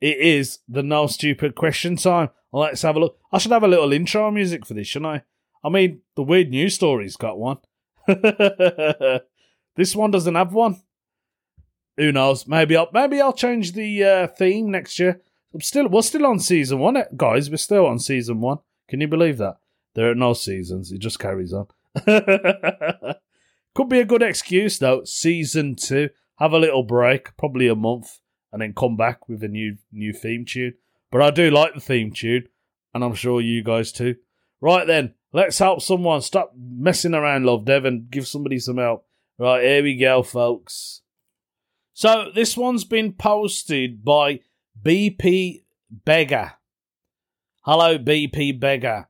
it 0.00 0.18
is 0.18 0.58
the 0.68 0.82
no 0.82 1.06
stupid 1.06 1.54
question 1.54 1.96
time. 1.96 2.30
Let's 2.52 2.82
have 2.82 2.96
a 2.96 3.00
look. 3.00 3.18
I 3.32 3.38
should 3.38 3.52
have 3.52 3.62
a 3.62 3.68
little 3.68 3.92
intro 3.92 4.30
music 4.30 4.66
for 4.66 4.74
this, 4.74 4.86
shouldn't 4.86 5.10
I? 5.10 5.22
I 5.64 5.68
mean, 5.68 6.00
the 6.14 6.22
weird 6.22 6.50
news 6.50 6.74
story's 6.74 7.16
got 7.16 7.38
one. 7.38 7.58
this 8.06 9.96
one 9.96 10.10
doesn't 10.10 10.34
have 10.34 10.52
one. 10.52 10.80
Who 11.96 12.12
knows? 12.12 12.46
Maybe 12.46 12.76
I'll 12.76 12.90
maybe 12.92 13.20
I'll 13.20 13.32
change 13.32 13.72
the 13.72 14.04
uh, 14.04 14.26
theme 14.26 14.70
next 14.70 14.98
year. 14.98 15.22
I'm 15.56 15.62
still 15.62 15.88
we're 15.88 16.02
still 16.02 16.26
on 16.26 16.38
season 16.38 16.78
one, 16.78 16.98
eh, 16.98 17.04
guys. 17.16 17.48
We're 17.48 17.56
still 17.56 17.86
on 17.86 17.98
season 17.98 18.42
one. 18.42 18.58
Can 18.88 19.00
you 19.00 19.08
believe 19.08 19.38
that? 19.38 19.56
There 19.94 20.10
are 20.10 20.14
no 20.14 20.34
seasons. 20.34 20.92
It 20.92 20.98
just 20.98 21.18
carries 21.18 21.54
on. 21.54 21.68
Could 23.74 23.88
be 23.88 24.00
a 24.00 24.04
good 24.04 24.22
excuse 24.22 24.78
though. 24.78 25.04
Season 25.04 25.74
two. 25.74 26.10
Have 26.38 26.52
a 26.52 26.58
little 26.58 26.82
break, 26.82 27.34
probably 27.38 27.68
a 27.68 27.74
month 27.74 28.20
and 28.52 28.60
then 28.60 28.72
come 28.72 28.96
back 28.96 29.28
with 29.28 29.42
a 29.42 29.48
new 29.48 29.76
new 29.92 30.12
theme 30.12 30.44
tune. 30.44 30.74
But 31.10 31.22
I 31.22 31.30
do 31.30 31.50
like 31.50 31.74
the 31.74 31.80
theme 31.80 32.12
tune, 32.12 32.48
and 32.94 33.02
I'm 33.02 33.14
sure 33.14 33.40
you 33.40 33.62
guys 33.62 33.92
too. 33.92 34.16
Right 34.60 34.86
then, 34.86 35.14
let's 35.32 35.58
help 35.58 35.82
someone. 35.82 36.22
Stop 36.22 36.52
messing 36.54 37.14
around, 37.14 37.46
love 37.46 37.64
Devon. 37.64 38.08
Give 38.10 38.26
somebody 38.26 38.58
some 38.58 38.78
help. 38.78 39.06
Right, 39.38 39.62
here 39.62 39.82
we 39.82 39.96
go, 39.96 40.22
folks. 40.22 41.02
So 41.92 42.30
this 42.34 42.56
one's 42.56 42.84
been 42.84 43.12
posted 43.12 44.04
by 44.04 44.40
BP 44.82 45.64
Beggar. 45.90 46.54
Hello, 47.62 47.98
BP 47.98 48.58
Beggar. 48.60 49.08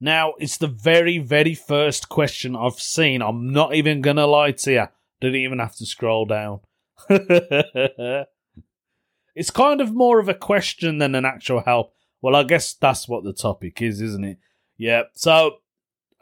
Now, 0.00 0.34
it's 0.38 0.58
the 0.58 0.66
very, 0.66 1.18
very 1.18 1.54
first 1.54 2.08
question 2.08 2.54
I've 2.54 2.80
seen. 2.80 3.22
I'm 3.22 3.52
not 3.52 3.74
even 3.74 4.00
going 4.00 4.16
to 4.16 4.26
lie 4.26 4.52
to 4.52 4.72
you. 4.72 4.86
Didn't 5.20 5.40
even 5.40 5.58
have 5.58 5.74
to 5.76 5.86
scroll 5.86 6.26
down. 6.26 6.60
It's 9.36 9.50
kind 9.50 9.82
of 9.82 9.94
more 9.94 10.18
of 10.18 10.30
a 10.30 10.34
question 10.34 10.96
than 10.96 11.14
an 11.14 11.26
actual 11.26 11.60
help. 11.60 11.92
Well, 12.22 12.34
I 12.34 12.42
guess 12.42 12.72
that's 12.72 13.06
what 13.06 13.22
the 13.22 13.34
topic 13.34 13.82
is, 13.82 14.00
isn't 14.00 14.24
it? 14.24 14.38
Yeah. 14.78 15.02
So, 15.12 15.58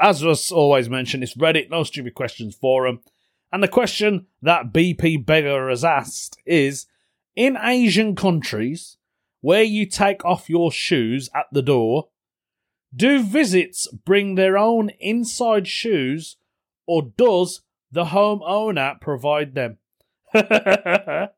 as 0.01 0.25
was 0.25 0.51
always 0.51 0.91
mentioned, 0.91 1.23
it's 1.23 1.37
Reddit, 1.37 1.71
no 1.71 1.85
stupid 1.85 2.15
questions 2.15 2.57
forum. 2.57 3.01
And 3.53 3.63
the 3.63 3.69
question 3.69 4.27
that 4.43 4.73
BP 4.73 5.25
Beggar 5.25 5.69
has 5.69 5.85
asked 5.85 6.39
is 6.45 6.87
In 7.37 7.57
Asian 7.61 8.15
countries 8.15 8.97
where 9.41 9.63
you 9.63 9.87
take 9.87 10.25
off 10.25 10.49
your 10.49 10.71
shoes 10.73 11.29
at 11.35 11.47
the 11.53 11.63
door, 11.63 12.09
do 12.95 13.23
visits 13.23 13.89
bring 13.89 14.35
their 14.35 14.57
own 14.57 14.91
inside 15.01 15.67
shoes 15.67 16.37
or 16.87 17.03
does 17.17 17.63
the 17.91 18.07
homeowner 18.07 19.01
provide 19.01 19.55
them? 19.55 19.79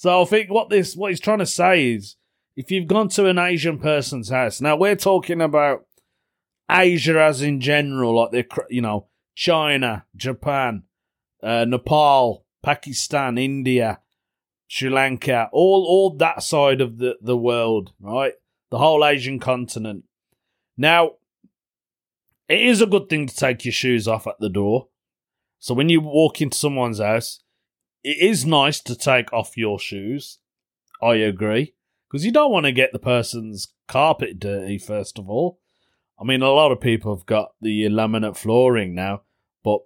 So 0.00 0.22
I 0.22 0.24
think 0.24 0.48
what 0.48 0.70
this 0.70 0.96
what 0.96 1.10
he's 1.10 1.20
trying 1.20 1.40
to 1.40 1.46
say 1.46 1.92
is 1.92 2.16
if 2.56 2.70
you've 2.70 2.86
gone 2.86 3.10
to 3.10 3.26
an 3.26 3.36
Asian 3.36 3.78
person's 3.78 4.30
house, 4.30 4.58
now 4.62 4.74
we're 4.74 4.96
talking 4.96 5.42
about 5.42 5.84
Asia 6.70 7.22
as 7.22 7.42
in 7.42 7.60
general, 7.60 8.16
like 8.16 8.30
the 8.30 8.46
you 8.70 8.80
know 8.80 9.08
China, 9.34 10.06
Japan, 10.16 10.84
uh, 11.42 11.66
Nepal, 11.66 12.46
Pakistan, 12.62 13.36
India, 13.36 14.00
Sri 14.72 14.88
Lanka, 14.88 15.48
all 15.52 15.84
all 15.84 16.10
that 16.18 16.44
side 16.44 16.80
of 16.80 16.98
the 16.98 17.16
the 17.20 17.36
world, 17.36 17.92
right? 17.98 18.34
The 18.70 18.78
whole 18.78 19.04
Asian 19.04 19.40
continent. 19.40 20.04
Now, 20.76 21.14
it 22.48 22.60
is 22.60 22.80
a 22.80 22.86
good 22.86 23.08
thing 23.08 23.26
to 23.26 23.34
take 23.34 23.64
your 23.64 23.72
shoes 23.72 24.06
off 24.06 24.28
at 24.28 24.38
the 24.38 24.48
door. 24.48 24.86
So 25.58 25.74
when 25.74 25.88
you 25.88 26.00
walk 26.00 26.40
into 26.40 26.56
someone's 26.56 27.00
house, 27.00 27.40
it 28.04 28.18
is 28.18 28.46
nice 28.46 28.78
to 28.82 28.94
take 28.94 29.32
off 29.32 29.56
your 29.56 29.80
shoes. 29.80 30.38
I 31.02 31.16
agree. 31.16 31.74
Because 32.08 32.24
you 32.24 32.30
don't 32.30 32.52
want 32.52 32.66
to 32.66 32.72
get 32.72 32.92
the 32.92 33.00
person's 33.00 33.74
carpet 33.88 34.38
dirty, 34.38 34.78
first 34.78 35.18
of 35.18 35.28
all. 35.28 35.58
I 36.16 36.22
mean, 36.22 36.42
a 36.42 36.52
lot 36.52 36.70
of 36.70 36.80
people 36.80 37.16
have 37.16 37.26
got 37.26 37.54
the 37.60 37.86
laminate 37.86 38.36
flooring 38.36 38.94
now, 38.94 39.22
but 39.64 39.80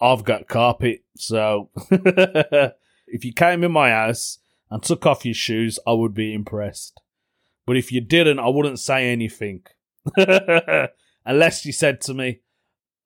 I've 0.00 0.22
got 0.22 0.46
carpet, 0.46 1.02
so 1.16 1.70
if 3.10 3.24
you 3.24 3.32
came 3.32 3.64
in 3.64 3.72
my 3.72 3.90
house 3.90 4.38
and 4.70 4.82
took 4.82 5.06
off 5.06 5.24
your 5.24 5.34
shoes, 5.34 5.78
I 5.86 5.92
would 5.92 6.14
be 6.14 6.32
impressed. 6.32 7.00
But 7.66 7.76
if 7.76 7.92
you 7.92 8.00
didn't, 8.00 8.38
I 8.38 8.48
wouldn't 8.48 8.78
say 8.78 9.10
anything. 9.10 9.62
Unless 11.26 11.66
you 11.66 11.72
said 11.72 12.00
to 12.02 12.14
me, 12.14 12.40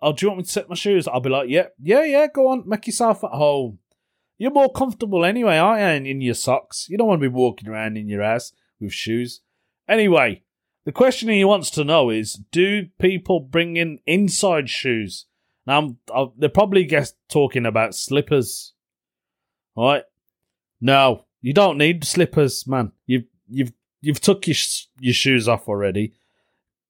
Oh, 0.01 0.13
do 0.13 0.27
you 0.27 0.31
want 0.31 0.39
me 0.39 0.45
to 0.45 0.51
set 0.51 0.69
my 0.69 0.75
shoes? 0.75 1.09
I'll 1.09 1.21
be 1.21 1.31
like, 1.31 1.49
Yeah, 1.49 1.69
yeah, 1.81 2.05
yeah, 2.05 2.27
go 2.33 2.49
on, 2.49 2.69
make 2.69 2.87
yourself 2.87 3.25
at 3.25 3.31
home. 3.31 3.79
You're 4.39 4.51
more 4.51 4.73
comfortable 4.73 5.25
anyway, 5.25 5.59
aren't 5.59 6.07
you, 6.07 6.11
in 6.11 6.21
your 6.21 6.35
socks? 6.35 6.87
You 6.89 6.99
don't 6.99 7.07
want 7.07 7.23
to 7.23 7.29
be 7.29 7.35
walking 7.35 7.69
around 7.69 7.97
in 7.97 8.09
your 8.09 8.23
ass 8.23 8.53
with 8.81 8.93
shoes. 8.93 9.41
Anyway, 9.89 10.43
the 10.85 10.93
question 10.93 11.29
he 11.29 11.45
wants 11.45 11.71
to 11.71 11.85
know 11.85 12.11
is 12.11 12.41
do 12.51 12.87
people 12.99 13.41
bring 13.41 13.77
in 13.77 14.01
inside 14.07 14.69
shoes? 14.69 15.27
Now, 15.67 15.79
I'm, 15.79 15.99
I'm, 16.15 16.33
they're 16.37 16.49
probably 16.49 16.85
guess, 16.85 17.15
talking 17.29 17.65
about 17.65 17.95
slippers. 17.95 18.75
Right? 19.77 20.05
No, 20.81 21.25
you 21.41 21.53
don't 21.53 21.79
need 21.79 22.05
slippers, 22.05 22.67
man. 22.67 22.93
You've, 23.07 23.25
you've, 23.49 23.73
you've 24.01 24.21
took 24.21 24.47
your, 24.47 24.57
your 25.01 25.15
shoes 25.15 25.49
off 25.49 25.69
already 25.69 26.15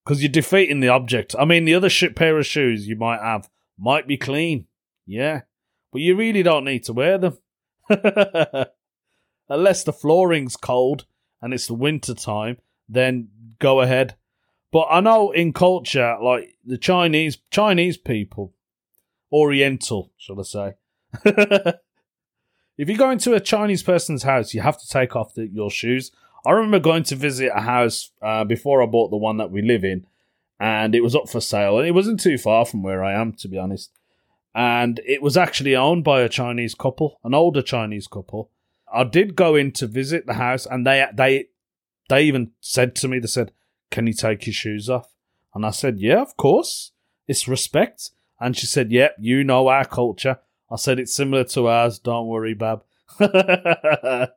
because 0.05 0.23
you're 0.23 0.31
defeating 0.31 0.81
the 0.81 0.89
object. 0.89 1.35
I 1.39 1.45
mean, 1.45 1.65
the 1.65 1.75
other 1.75 1.89
sh- 1.89 2.15
pair 2.15 2.39
of 2.39 2.47
shoes 2.47 2.87
you 2.87 2.97
might 2.97 3.21
have 3.21 3.49
might 3.79 4.07
be 4.07 4.17
clean. 4.17 4.67
Yeah 5.07 5.43
but 5.95 6.03
you 6.03 6.17
really 6.17 6.43
don't 6.43 6.65
need 6.65 6.83
to 6.83 6.93
wear 6.93 7.19
them. 7.19 7.39
Unless 9.49 9.85
the 9.85 9.93
flooring's 9.93 10.57
cold 10.57 11.07
and 11.41 11.55
it's 11.55 11.69
the 11.69 11.75
winter 11.75 12.15
time, 12.15 12.59
then 12.89 13.29
go 13.61 13.81
ahead. 13.81 14.17
But 14.73 14.89
I 14.91 14.99
know 14.99 15.31
in 15.31 15.53
culture, 15.53 16.17
like 16.21 16.57
the 16.65 16.79
Chinese 16.79 17.39
Chinese 17.53 17.97
people, 17.97 18.55
Oriental, 19.33 20.11
shall 20.17 20.41
I 20.41 20.43
say. 20.43 20.75
if 22.77 22.89
you 22.89 22.97
go 22.97 23.11
into 23.11 23.35
a 23.35 23.41
Chinese 23.41 23.83
person's 23.83 24.25
house, 24.25 24.55
you 24.55 24.61
have 24.61 24.79
to 24.79 24.89
take 24.89 25.15
off 25.15 25.35
the, 25.35 25.47
your 25.47 25.71
shoes. 25.71 26.11
I 26.45 26.53
remember 26.53 26.79
going 26.79 27.05
to 27.05 27.17
visit 27.17 27.53
a 27.55 27.61
house 27.61 28.11
uh, 28.21 28.45
before 28.45 28.83
I 28.83 28.87
bought 28.87 29.11
the 29.11 29.17
one 29.17 29.39
that 29.39 29.51
we 29.51 29.63
live 29.63 29.85
in, 29.85 30.07
and 30.61 30.95
it 30.95 31.03
was 31.03 31.15
up 31.15 31.29
for 31.29 31.41
sale. 31.41 31.79
And 31.79 31.87
it 31.87 31.93
wasn't 31.93 32.21
too 32.21 32.37
far 32.37 32.65
from 32.67 32.83
where 32.83 33.03
I 33.03 33.13
am, 33.13 33.33
to 33.35 33.49
be 33.49 33.59
honest. 33.59 33.91
And 34.55 35.01
it 35.07 35.23
was 35.23 35.37
actually 35.37 35.75
owned 35.75 36.05
by 36.05 36.21
a 36.21 36.29
Chinese 36.29 36.75
couple, 36.75 37.19
an 37.25 37.35
older 37.35 37.63
Chinese 37.63 38.07
couple. 38.07 38.51
I 38.93 39.05
did 39.05 39.35
go 39.35 39.57
in 39.57 39.73
to 39.73 39.87
visit 39.87 40.27
the 40.27 40.35
house, 40.35 40.67
and 40.67 40.87
they 40.87 41.07
they 41.15 41.47
they 42.09 42.25
even 42.25 42.53
said 42.61 42.95
to 42.97 43.09
me, 43.09 43.19
they 43.19 43.27
said, 43.27 43.53
"Can 43.91 44.07
you 44.07 44.13
take 44.13 44.47
your 44.47 44.53
shoes 44.53 44.91
off?" 44.91 45.15
And 45.55 45.65
I 45.65 45.71
said, 45.71 45.99
"Yeah, 45.99 46.21
of 46.21 46.37
course. 46.37 46.93
It's 47.27 47.49
respect." 47.49 48.11
And 48.39 48.57
she 48.57 48.67
said, 48.67 48.93
"Yep, 48.93 49.17
yeah, 49.19 49.37
you 49.37 49.45
know 49.45 49.69
our 49.69 49.85
culture." 49.87 50.39
I 50.71 50.77
said, 50.77 50.99
"It's 50.99 51.15
similar 51.15 51.45
to 51.45 51.69
ours. 51.69 51.99
Don't 51.99 52.29
worry, 52.29 52.55
Bab." 52.55 52.83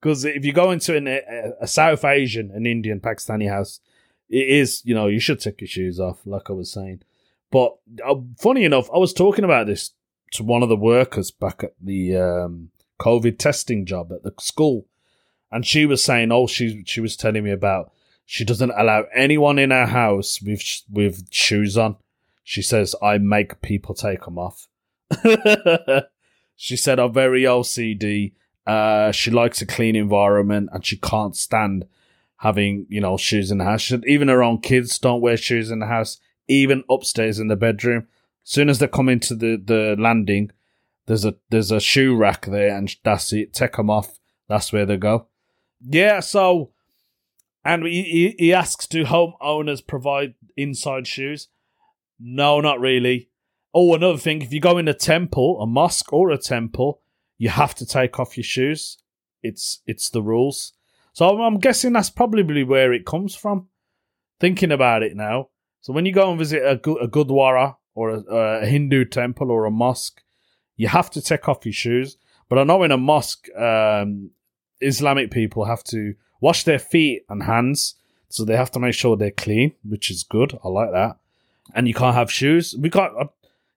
Because 0.00 0.24
if 0.24 0.44
you 0.44 0.52
go 0.52 0.70
into 0.70 0.96
an, 0.96 1.08
a, 1.08 1.20
a 1.62 1.66
South 1.66 2.04
Asian, 2.04 2.52
an 2.52 2.64
Indian, 2.64 3.00
Pakistani 3.00 3.48
house, 3.48 3.80
it 4.28 4.48
is, 4.48 4.82
you 4.84 4.94
know, 4.94 5.06
you 5.06 5.18
should 5.18 5.40
take 5.40 5.60
your 5.60 5.66
shoes 5.68 5.98
off, 5.98 6.20
like 6.24 6.50
I 6.50 6.52
was 6.52 6.70
saying. 6.70 7.02
But 7.50 7.76
uh, 8.04 8.16
funny 8.38 8.64
enough, 8.64 8.88
I 8.94 8.98
was 8.98 9.12
talking 9.12 9.44
about 9.44 9.66
this 9.66 9.92
to 10.32 10.44
one 10.44 10.62
of 10.62 10.68
the 10.68 10.76
workers 10.76 11.30
back 11.30 11.64
at 11.64 11.74
the 11.80 12.16
um, 12.16 12.70
COVID 13.00 13.38
testing 13.38 13.86
job 13.86 14.12
at 14.12 14.22
the 14.22 14.32
school, 14.38 14.86
and 15.50 15.64
she 15.64 15.86
was 15.86 16.04
saying, 16.04 16.32
"Oh, 16.32 16.46
she 16.46 16.82
she 16.86 17.00
was 17.00 17.16
telling 17.16 17.44
me 17.44 17.50
about 17.50 17.92
she 18.24 18.44
doesn't 18.44 18.72
allow 18.76 19.04
anyone 19.14 19.58
in 19.58 19.70
her 19.70 19.86
house 19.86 20.42
with 20.42 20.82
with 20.90 21.32
shoes 21.32 21.78
on. 21.78 21.96
She 22.42 22.62
says 22.62 22.94
I 23.00 23.18
make 23.18 23.62
people 23.62 23.94
take 23.94 24.24
them 24.24 24.38
off." 24.38 24.66
she 26.56 26.76
said 26.76 26.98
I'm 26.98 27.12
very 27.12 27.42
OCD. 27.42 28.32
Uh, 28.66 29.12
she 29.12 29.30
likes 29.30 29.62
a 29.62 29.66
clean 29.66 29.94
environment, 29.94 30.70
and 30.72 30.84
she 30.84 30.96
can't 30.96 31.36
stand 31.36 31.86
having 32.38 32.86
you 32.88 33.00
know 33.00 33.16
shoes 33.16 33.50
in 33.50 33.58
the 33.58 33.64
house. 33.64 33.84
Said, 33.84 34.04
even 34.06 34.28
her 34.28 34.42
own 34.42 34.60
kids 34.60 34.98
don't 34.98 35.20
wear 35.20 35.36
shoes 35.36 35.70
in 35.70 35.78
the 35.78 35.86
house, 35.86 36.18
even 36.48 36.84
upstairs 36.90 37.38
in 37.38 37.48
the 37.48 37.56
bedroom. 37.56 38.08
As 38.44 38.50
soon 38.50 38.68
as 38.68 38.78
they 38.78 38.88
come 38.88 39.08
into 39.08 39.34
the, 39.34 39.60
the 39.62 39.96
landing, 39.98 40.50
there's 41.06 41.24
a 41.24 41.34
there's 41.50 41.70
a 41.70 41.80
shoe 41.80 42.16
rack 42.16 42.46
there, 42.46 42.76
and 42.76 42.94
that's 43.04 43.32
it. 43.32 43.52
Take 43.52 43.76
them 43.76 43.90
off. 43.90 44.18
That's 44.48 44.72
where 44.72 44.86
they 44.86 44.96
go. 44.96 45.28
Yeah. 45.80 46.20
So, 46.20 46.70
and 47.64 47.84
he, 47.84 48.34
he 48.38 48.52
asks, 48.52 48.86
do 48.86 49.04
homeowners 49.04 49.86
provide 49.86 50.34
inside 50.56 51.06
shoes? 51.06 51.48
No, 52.18 52.60
not 52.60 52.80
really. 52.80 53.28
Oh, 53.78 53.94
another 53.94 54.16
thing, 54.16 54.40
if 54.40 54.54
you 54.54 54.60
go 54.60 54.78
in 54.78 54.88
a 54.88 54.94
temple, 54.94 55.60
a 55.60 55.66
mosque 55.66 56.10
or 56.10 56.30
a 56.30 56.38
temple, 56.38 57.02
you 57.36 57.50
have 57.50 57.74
to 57.74 57.84
take 57.84 58.18
off 58.18 58.38
your 58.38 58.42
shoes. 58.44 58.96
It's 59.42 59.82
it's 59.86 60.08
the 60.08 60.22
rules. 60.22 60.72
So 61.12 61.42
I'm, 61.42 61.58
guessing 61.58 61.92
that's 61.92 62.08
probably 62.08 62.64
where 62.64 62.94
it 62.94 63.04
comes 63.04 63.34
from. 63.34 63.68
Thinking 64.40 64.72
about 64.72 65.02
it 65.02 65.14
now. 65.14 65.50
So 65.82 65.92
when 65.92 66.06
you 66.06 66.12
go 66.12 66.30
and 66.30 66.38
visit 66.38 66.62
a, 66.62 66.72
a 66.72 67.06
Gurdwara 67.06 67.76
or 67.94 68.10
a, 68.10 68.20
a, 68.20 68.66
Hindu 68.66 69.04
temple 69.04 69.50
or 69.50 69.66
a 69.66 69.70
mosque, 69.70 70.22
you 70.78 70.88
have 70.88 71.10
to 71.10 71.20
take 71.20 71.46
off 71.46 71.66
your 71.66 71.74
shoes. 71.74 72.16
But 72.48 72.58
I 72.58 72.64
know 72.64 72.82
in 72.82 72.92
a 72.92 72.96
mosque, 72.96 73.46
um, 73.58 74.30
Islamic 74.80 75.30
people 75.30 75.66
have 75.66 75.84
to 75.84 76.14
wash 76.40 76.64
their 76.64 76.78
feet 76.78 77.26
and 77.28 77.42
hands. 77.42 77.96
So 78.30 78.42
they 78.42 78.56
have 78.56 78.70
to 78.70 78.80
make 78.80 78.94
sure 78.94 79.18
they're 79.18 79.30
clean, 79.30 79.72
which 79.84 80.10
is 80.10 80.22
good. 80.22 80.58
I 80.64 80.68
like 80.68 80.92
that. 80.92 81.18
And 81.74 81.86
you 81.86 81.92
can't 81.92 82.16
have 82.16 82.32
shoes. 82.32 82.74
We 82.78 82.88
can't. 82.88 83.12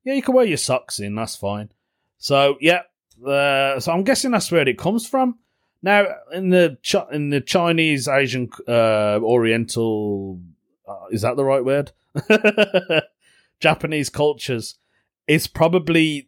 Yeah, 0.09 0.15
you 0.15 0.23
can 0.23 0.33
wear 0.33 0.45
your 0.45 0.57
socks 0.57 0.99
in. 0.99 1.13
That's 1.13 1.35
fine. 1.35 1.71
So 2.17 2.57
yeah. 2.59 2.81
Uh, 3.23 3.79
so 3.79 3.91
I'm 3.91 4.03
guessing 4.03 4.31
that's 4.31 4.51
where 4.51 4.67
it 4.67 4.79
comes 4.79 5.07
from. 5.07 5.37
Now, 5.83 6.07
in 6.33 6.49
the 6.49 6.79
Ch- 6.81 7.11
in 7.11 7.29
the 7.29 7.41
Chinese, 7.41 8.07
Asian, 8.07 8.49
uh, 8.67 9.19
Oriental, 9.21 10.39
uh, 10.87 11.05
is 11.11 11.21
that 11.21 11.35
the 11.35 11.45
right 11.45 11.63
word? 11.63 11.91
Japanese 13.59 14.09
cultures, 14.09 14.79
it's 15.27 15.45
probably 15.45 16.27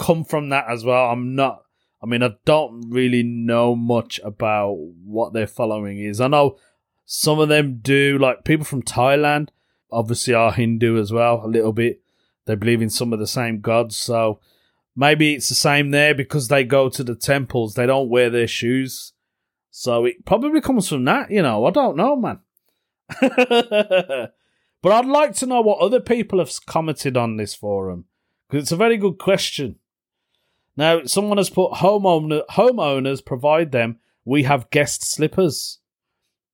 come 0.00 0.24
from 0.24 0.48
that 0.48 0.64
as 0.68 0.84
well. 0.84 1.10
I'm 1.10 1.36
not. 1.36 1.62
I 2.02 2.06
mean, 2.06 2.24
I 2.24 2.30
don't 2.44 2.90
really 2.90 3.22
know 3.22 3.76
much 3.76 4.18
about 4.24 4.72
what 5.04 5.32
their 5.32 5.46
following 5.46 6.00
is. 6.00 6.20
I 6.20 6.26
know 6.26 6.58
some 7.04 7.38
of 7.38 7.48
them 7.48 7.78
do, 7.82 8.18
like 8.18 8.42
people 8.42 8.64
from 8.64 8.82
Thailand, 8.82 9.50
obviously 9.92 10.34
are 10.34 10.50
Hindu 10.50 10.98
as 10.98 11.12
well, 11.12 11.42
a 11.44 11.46
little 11.46 11.72
bit. 11.72 12.01
They 12.46 12.54
believe 12.54 12.82
in 12.82 12.90
some 12.90 13.12
of 13.12 13.18
the 13.18 13.26
same 13.26 13.60
gods, 13.60 13.96
so 13.96 14.40
Maybe 14.94 15.34
it's 15.34 15.48
the 15.48 15.54
same 15.54 15.90
there 15.90 16.14
because 16.14 16.48
they 16.48 16.64
go 16.64 16.88
to 16.90 17.02
the 17.02 17.14
temples, 17.14 17.74
they 17.74 17.86
don't 17.86 18.10
wear 18.10 18.28
their 18.28 18.46
shoes. 18.46 19.12
So 19.70 20.04
it 20.04 20.26
probably 20.26 20.60
comes 20.60 20.88
from 20.88 21.04
that, 21.06 21.30
you 21.30 21.40
know. 21.40 21.64
I 21.64 21.70
don't 21.70 21.96
know, 21.96 22.14
man. 22.14 22.40
but 23.20 24.92
I'd 24.92 25.06
like 25.06 25.34
to 25.36 25.46
know 25.46 25.62
what 25.62 25.78
other 25.78 26.00
people 26.00 26.38
have 26.38 26.52
commented 26.66 27.16
on 27.16 27.36
this 27.36 27.54
forum 27.54 28.04
because 28.48 28.64
it's 28.64 28.72
a 28.72 28.76
very 28.76 28.98
good 28.98 29.18
question. 29.18 29.76
Now, 30.76 31.04
someone 31.04 31.38
has 31.38 31.50
put 31.50 31.72
homeowner, 31.72 32.42
homeowners 32.50 33.24
provide 33.24 33.72
them. 33.72 33.98
We 34.24 34.42
have 34.42 34.70
guest 34.70 35.02
slippers. 35.02 35.78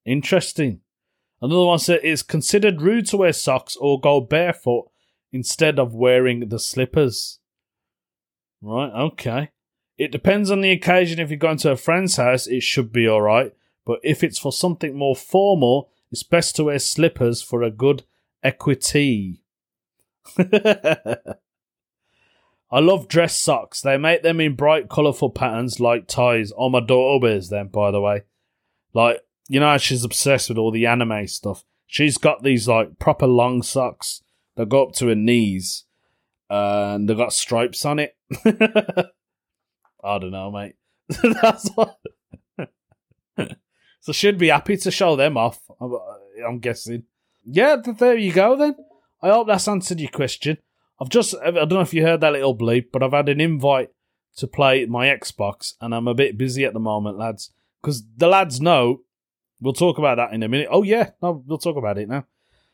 Interesting. 0.05 0.81
Another 1.42 1.64
one 1.64 1.79
said 1.81 2.01
it's 2.03 2.22
considered 2.22 2.83
rude 2.83 3.07
to 3.07 3.16
wear 3.18 3.33
socks 3.33 3.77
or 3.77 4.01
go 4.01 4.20
barefoot 4.20 4.90
instead 5.32 5.78
of 5.78 5.94
wearing 5.94 6.48
the 6.48 6.58
slippers. 6.58 7.38
Right, 8.60 8.90
okay. 8.90 9.50
It 9.96 10.12
depends 10.12 10.50
on 10.50 10.60
the 10.60 10.70
occasion. 10.70 11.18
If 11.18 11.30
you're 11.30 11.38
going 11.38 11.58
to 11.58 11.72
a 11.72 11.76
friend's 11.76 12.16
house, 12.16 12.46
it 12.46 12.62
should 12.62 12.92
be 12.92 13.08
alright. 13.08 13.52
But 13.84 14.00
if 14.02 14.22
it's 14.22 14.38
for 14.38 14.52
something 14.52 14.96
more 14.96 15.16
formal, 15.16 15.90
it's 16.10 16.22
best 16.22 16.56
to 16.56 16.64
wear 16.64 16.78
slippers 16.78 17.42
for 17.42 17.62
a 17.62 17.70
good 17.70 18.04
equity. 18.42 19.42
I 22.70 22.80
love 22.80 23.08
dress 23.08 23.34
socks. 23.34 23.80
They 23.80 23.96
make 23.96 24.22
them 24.22 24.40
in 24.40 24.54
bright, 24.54 24.88
colourful 24.88 25.30
patterns 25.30 25.80
like 25.80 26.06
ties. 26.06 26.52
Oh, 26.56 26.68
my 26.68 26.80
daughter 26.80 27.22
wears 27.22 27.48
them, 27.48 27.68
by 27.68 27.90
the 27.90 28.00
way. 28.00 28.22
Like, 28.92 29.22
you 29.48 29.58
know, 29.58 29.78
she's 29.78 30.04
obsessed 30.04 30.50
with 30.50 30.58
all 30.58 30.70
the 30.70 30.86
anime 30.86 31.26
stuff. 31.26 31.64
She's 31.86 32.18
got 32.18 32.42
these, 32.42 32.68
like, 32.68 32.98
proper 32.98 33.26
long 33.26 33.62
socks 33.62 34.22
that 34.59 34.68
go 34.68 34.83
up 34.83 34.92
to 34.92 35.07
her 35.07 35.14
knees. 35.14 35.85
Uh, 36.51 36.92
and 36.94 37.09
they've 37.09 37.16
got 37.16 37.33
stripes 37.33 37.85
on 37.85 38.01
it. 38.01 38.16
I 38.44 40.18
don't 40.18 40.33
know, 40.33 40.51
mate. 40.51 40.75
That's 41.23 41.71
what. 41.75 41.99
so 44.01 44.12
should 44.12 44.37
be 44.37 44.49
happy 44.49 44.77
to 44.77 44.90
show 44.90 45.14
them 45.14 45.37
off. 45.37 45.61
I'm, 45.81 45.97
I'm 46.47 46.59
guessing. 46.59 47.05
Yeah, 47.44 47.77
there 47.77 48.16
you 48.16 48.33
go 48.33 48.57
then. 48.57 48.75
I 49.23 49.29
hope 49.29 49.47
that's 49.47 49.66
answered 49.66 50.01
your 50.01 50.11
question. 50.11 50.59
I've 51.01 51.09
just 51.09 51.35
I 51.42 51.51
don't 51.51 51.71
know 51.71 51.81
if 51.81 51.94
you 51.94 52.03
heard 52.05 52.21
that 52.21 52.33
little 52.33 52.57
bleep, 52.57 52.87
but 52.92 53.03
I've 53.03 53.12
had 53.12 53.29
an 53.29 53.40
invite 53.40 53.90
to 54.37 54.47
play 54.47 54.85
my 54.87 55.07
Xbox, 55.07 55.75
and 55.81 55.94
I'm 55.94 56.07
a 56.07 56.14
bit 56.14 56.38
busy 56.38 56.64
at 56.64 56.73
the 56.73 56.79
moment, 56.81 57.18
lads. 57.18 57.51
Because 57.81 58.05
the 58.16 58.29
lads 58.29 58.61
know. 58.61 59.01
We'll 59.61 59.73
talk 59.73 59.99
about 59.99 60.16
that 60.16 60.33
in 60.33 60.42
a 60.42 60.49
minute. 60.49 60.68
Oh 60.71 60.83
yeah, 60.83 61.11
no, 61.23 61.42
we'll 61.47 61.59
talk 61.59 61.77
about 61.77 61.99
it 61.99 62.09
now. 62.09 62.27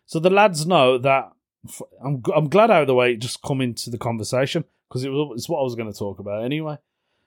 So 0.06 0.18
the 0.18 0.28
lads 0.28 0.66
know 0.66 0.98
that 0.98 1.30
I'm 2.04 2.22
I'm 2.34 2.48
glad 2.48 2.70
out 2.70 2.82
of 2.82 2.86
the 2.86 2.94
way 2.94 3.12
it 3.12 3.20
just 3.20 3.42
come 3.42 3.60
into 3.60 3.90
the 3.90 3.98
conversation 3.98 4.64
because 4.88 5.04
it 5.04 5.10
was 5.10 5.32
it's 5.36 5.48
what 5.48 5.60
I 5.60 5.62
was 5.62 5.74
going 5.74 5.92
to 5.92 5.98
talk 5.98 6.18
about 6.18 6.44
anyway. 6.44 6.76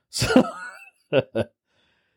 So, 0.09 1.23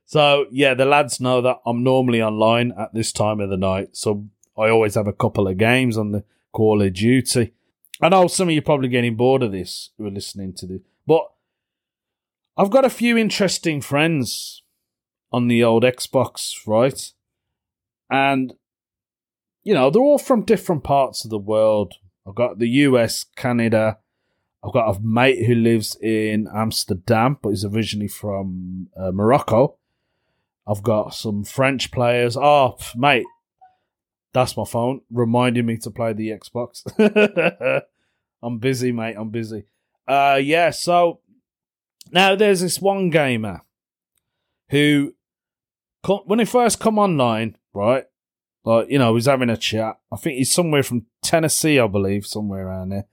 so 0.04 0.46
yeah, 0.50 0.74
the 0.74 0.84
lads 0.84 1.20
know 1.20 1.40
that 1.42 1.58
I'm 1.64 1.84
normally 1.84 2.20
online 2.20 2.72
at 2.76 2.92
this 2.92 3.12
time 3.12 3.38
of 3.38 3.50
the 3.50 3.56
night, 3.56 3.90
so 3.92 4.26
I 4.58 4.68
always 4.68 4.96
have 4.96 5.06
a 5.06 5.12
couple 5.12 5.46
of 5.46 5.58
games 5.58 5.96
on 5.96 6.10
the 6.10 6.24
Call 6.52 6.82
of 6.82 6.92
Duty. 6.92 7.52
I 8.00 8.08
know 8.08 8.26
some 8.26 8.48
of 8.48 8.52
you 8.52 8.58
are 8.58 8.62
probably 8.62 8.88
getting 8.88 9.16
bored 9.16 9.44
of 9.44 9.52
this 9.52 9.90
who 9.96 10.06
are 10.06 10.10
listening 10.10 10.54
to 10.54 10.66
this, 10.66 10.80
but 11.06 11.30
I've 12.56 12.70
got 12.70 12.84
a 12.84 12.90
few 12.90 13.16
interesting 13.16 13.80
friends 13.80 14.62
on 15.32 15.48
the 15.48 15.62
old 15.62 15.84
Xbox, 15.84 16.66
right? 16.66 17.12
And 18.10 18.54
you 19.62 19.74
know, 19.74 19.90
they're 19.90 20.02
all 20.02 20.18
from 20.18 20.44
different 20.44 20.84
parts 20.84 21.24
of 21.24 21.30
the 21.30 21.38
world. 21.38 21.94
I've 22.26 22.34
got 22.34 22.58
the 22.58 22.68
US, 22.68 23.24
Canada, 23.36 23.98
I've 24.62 24.72
got 24.72 24.94
a 24.94 25.00
mate 25.00 25.46
who 25.46 25.54
lives 25.54 25.96
in 25.96 26.46
Amsterdam, 26.54 27.38
but 27.40 27.50
he's 27.50 27.64
originally 27.64 28.08
from 28.08 28.88
uh, 28.96 29.10
Morocco. 29.10 29.76
I've 30.66 30.82
got 30.82 31.14
some 31.14 31.44
French 31.44 31.90
players. 31.90 32.36
Oh, 32.36 32.76
mate, 32.94 33.24
that's 34.32 34.56
my 34.56 34.64
phone 34.64 35.00
reminding 35.10 35.64
me 35.64 35.78
to 35.78 35.90
play 35.90 36.12
the 36.12 36.30
Xbox. 36.30 36.84
I'm 38.42 38.58
busy, 38.58 38.92
mate. 38.92 39.16
I'm 39.18 39.30
busy. 39.30 39.64
Uh, 40.06 40.38
yeah. 40.42 40.70
So 40.70 41.20
now 42.12 42.34
there's 42.34 42.60
this 42.60 42.80
one 42.80 43.10
gamer 43.10 43.62
who, 44.68 45.14
when 46.24 46.38
he 46.38 46.44
first 46.44 46.80
come 46.80 46.98
online, 46.98 47.56
right? 47.72 48.04
Like 48.64 48.90
you 48.90 48.98
know, 48.98 49.14
he's 49.14 49.26
having 49.26 49.50
a 49.50 49.56
chat. 49.56 49.98
I 50.12 50.16
think 50.16 50.36
he's 50.36 50.52
somewhere 50.52 50.82
from 50.82 51.06
Tennessee, 51.22 51.78
I 51.78 51.86
believe, 51.86 52.26
somewhere 52.26 52.66
around 52.66 52.90
there 52.90 53.06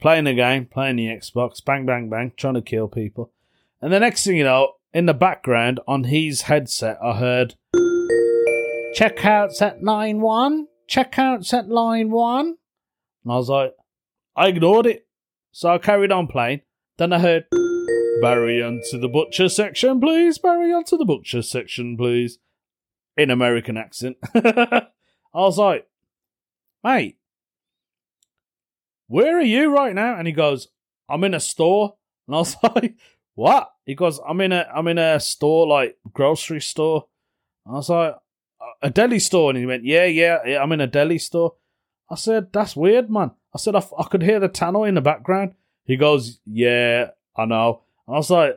playing 0.00 0.24
the 0.24 0.34
game, 0.34 0.66
playing 0.66 0.96
the 0.96 1.06
Xbox, 1.06 1.64
bang, 1.64 1.84
bang, 1.84 2.08
bang, 2.08 2.32
trying 2.36 2.54
to 2.54 2.62
kill 2.62 2.88
people. 2.88 3.30
And 3.82 3.92
the 3.92 4.00
next 4.00 4.24
thing 4.24 4.36
you 4.36 4.44
know, 4.44 4.74
in 4.92 5.06
the 5.06 5.14
background 5.14 5.80
on 5.86 6.04
his 6.04 6.42
headset, 6.42 6.98
I 7.02 7.18
heard 7.18 7.54
checkouts 8.96 9.60
at 9.60 9.82
line 9.82 10.20
one, 10.20 10.68
checkouts 10.88 11.52
at 11.52 11.68
line 11.68 12.10
one. 12.10 12.56
And 13.24 13.32
I 13.32 13.36
was 13.36 13.48
like, 13.48 13.74
I 14.34 14.48
ignored 14.48 14.86
it. 14.86 15.06
So 15.52 15.70
I 15.70 15.78
carried 15.78 16.12
on 16.12 16.26
playing. 16.26 16.62
Then 16.96 17.12
I 17.12 17.18
heard, 17.18 17.46
Barry 18.20 18.62
onto 18.62 18.98
the 18.98 19.08
butcher 19.08 19.48
section, 19.48 20.00
please. 20.00 20.38
Barry 20.38 20.72
onto 20.72 20.96
the 20.96 21.04
butcher 21.04 21.42
section, 21.42 21.96
please. 21.96 22.38
In 23.18 23.30
American 23.30 23.76
accent. 23.76 24.16
I 24.34 24.86
was 25.34 25.58
like, 25.58 25.86
mate, 26.82 27.18
where 29.08 29.38
are 29.38 29.42
you 29.42 29.74
right 29.74 29.94
now? 29.94 30.16
And 30.16 30.26
he 30.26 30.32
goes, 30.32 30.68
I'm 31.08 31.24
in 31.24 31.34
a 31.34 31.40
store. 31.40 31.96
And 32.26 32.36
I 32.36 32.38
was 32.38 32.56
like, 32.62 32.96
what? 33.34 33.70
He 33.84 33.94
goes, 33.94 34.20
I'm 34.26 34.40
in 34.40 34.52
a, 34.52 34.66
I'm 34.74 34.86
in 34.88 34.98
a 34.98 35.18
store, 35.18 35.66
like 35.66 35.98
grocery 36.12 36.60
store. 36.60 37.06
I 37.66 37.72
was 37.72 37.88
like, 37.88 38.14
a 38.82 38.90
deli 38.90 39.18
store. 39.18 39.50
And 39.50 39.58
he 39.58 39.66
went, 39.66 39.84
yeah, 39.84 40.04
yeah, 40.04 40.38
yeah, 40.46 40.62
I'm 40.62 40.72
in 40.72 40.80
a 40.80 40.86
deli 40.86 41.18
store. 41.18 41.54
I 42.10 42.14
said, 42.14 42.52
that's 42.52 42.76
weird, 42.76 43.10
man. 43.10 43.32
I 43.54 43.58
said, 43.58 43.74
I, 43.74 43.82
I 43.98 44.04
could 44.04 44.22
hear 44.22 44.40
the 44.40 44.48
tannoy 44.48 44.88
in 44.88 44.94
the 44.94 45.00
background. 45.00 45.54
He 45.84 45.96
goes, 45.96 46.40
yeah, 46.44 47.10
I 47.36 47.46
know. 47.46 47.82
I 48.06 48.12
was 48.12 48.30
like, 48.30 48.52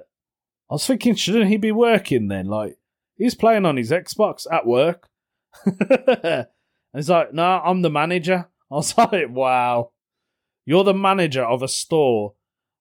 I 0.70 0.74
was 0.74 0.86
thinking, 0.86 1.16
shouldn't 1.16 1.50
he 1.50 1.58
be 1.58 1.72
working 1.72 2.28
then? 2.28 2.48
Like, 2.48 2.78
he's 3.22 3.36
playing 3.36 3.66
on 3.66 3.78
his 3.78 3.92
Xbox 3.92 4.48
at 4.52 4.66
work. 4.66 5.08
and 5.64 6.48
he's 6.94 7.10
like, 7.10 7.34
no, 7.34 7.62
I'm 7.64 7.84
the 7.84 7.92
manager. 7.92 8.48
I 8.72 8.76
was 8.76 8.98
like, 8.98 9.30
wow. 9.30 9.92
You're 10.66 10.84
the 10.84 10.94
manager 10.94 11.44
of 11.44 11.62
a 11.62 11.68
store, 11.68 12.34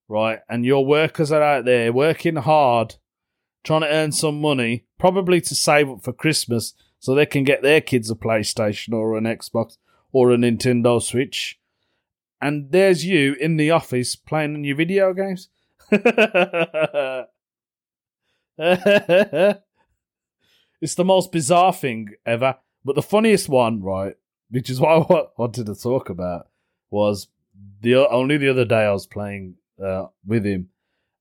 right? 0.08 0.40
And 0.48 0.64
your 0.64 0.86
workers 0.86 1.30
are 1.30 1.42
out 1.42 1.66
there 1.66 1.92
working 1.92 2.36
hard, 2.36 2.94
trying 3.64 3.82
to 3.82 3.88
earn 3.88 4.12
some 4.12 4.40
money, 4.40 4.86
probably 4.98 5.42
to 5.42 5.54
save 5.54 5.90
up 5.90 6.02
for 6.02 6.14
Christmas 6.14 6.72
so 6.98 7.14
they 7.14 7.26
can 7.26 7.44
get 7.44 7.62
their 7.62 7.82
kids 7.82 8.10
a 8.10 8.14
PlayStation 8.14 8.94
or 8.94 9.18
an 9.18 9.24
Xbox 9.24 9.76
or 10.10 10.32
a 10.32 10.38
Nintendo 10.38 11.02
Switch. 11.02 11.58
And 12.40 12.72
there's 12.72 13.04
you 13.04 13.34
in 13.34 13.58
the 13.58 13.70
office 13.70 14.16
playing 14.16 14.64
your 14.64 14.76
video 14.76 15.12
games. 15.12 15.50
it's 20.80 20.94
the 20.94 21.04
most 21.04 21.32
bizarre 21.32 21.72
thing 21.72 22.10
ever. 22.24 22.56
But 22.84 22.94
the 22.96 23.02
funniest 23.02 23.48
one, 23.48 23.82
right, 23.82 24.16
which 24.50 24.70
is 24.70 24.80
what 24.84 25.10
I 25.10 25.24
wanted 25.36 25.66
to 25.66 25.74
talk 25.74 26.08
about, 26.08 26.48
was 26.90 27.28
the 27.80 27.96
only 28.08 28.36
the 28.36 28.50
other 28.50 28.64
day 28.64 28.84
I 28.84 28.92
was 28.92 29.06
playing 29.06 29.56
uh, 29.82 30.06
with 30.26 30.44
him, 30.44 30.70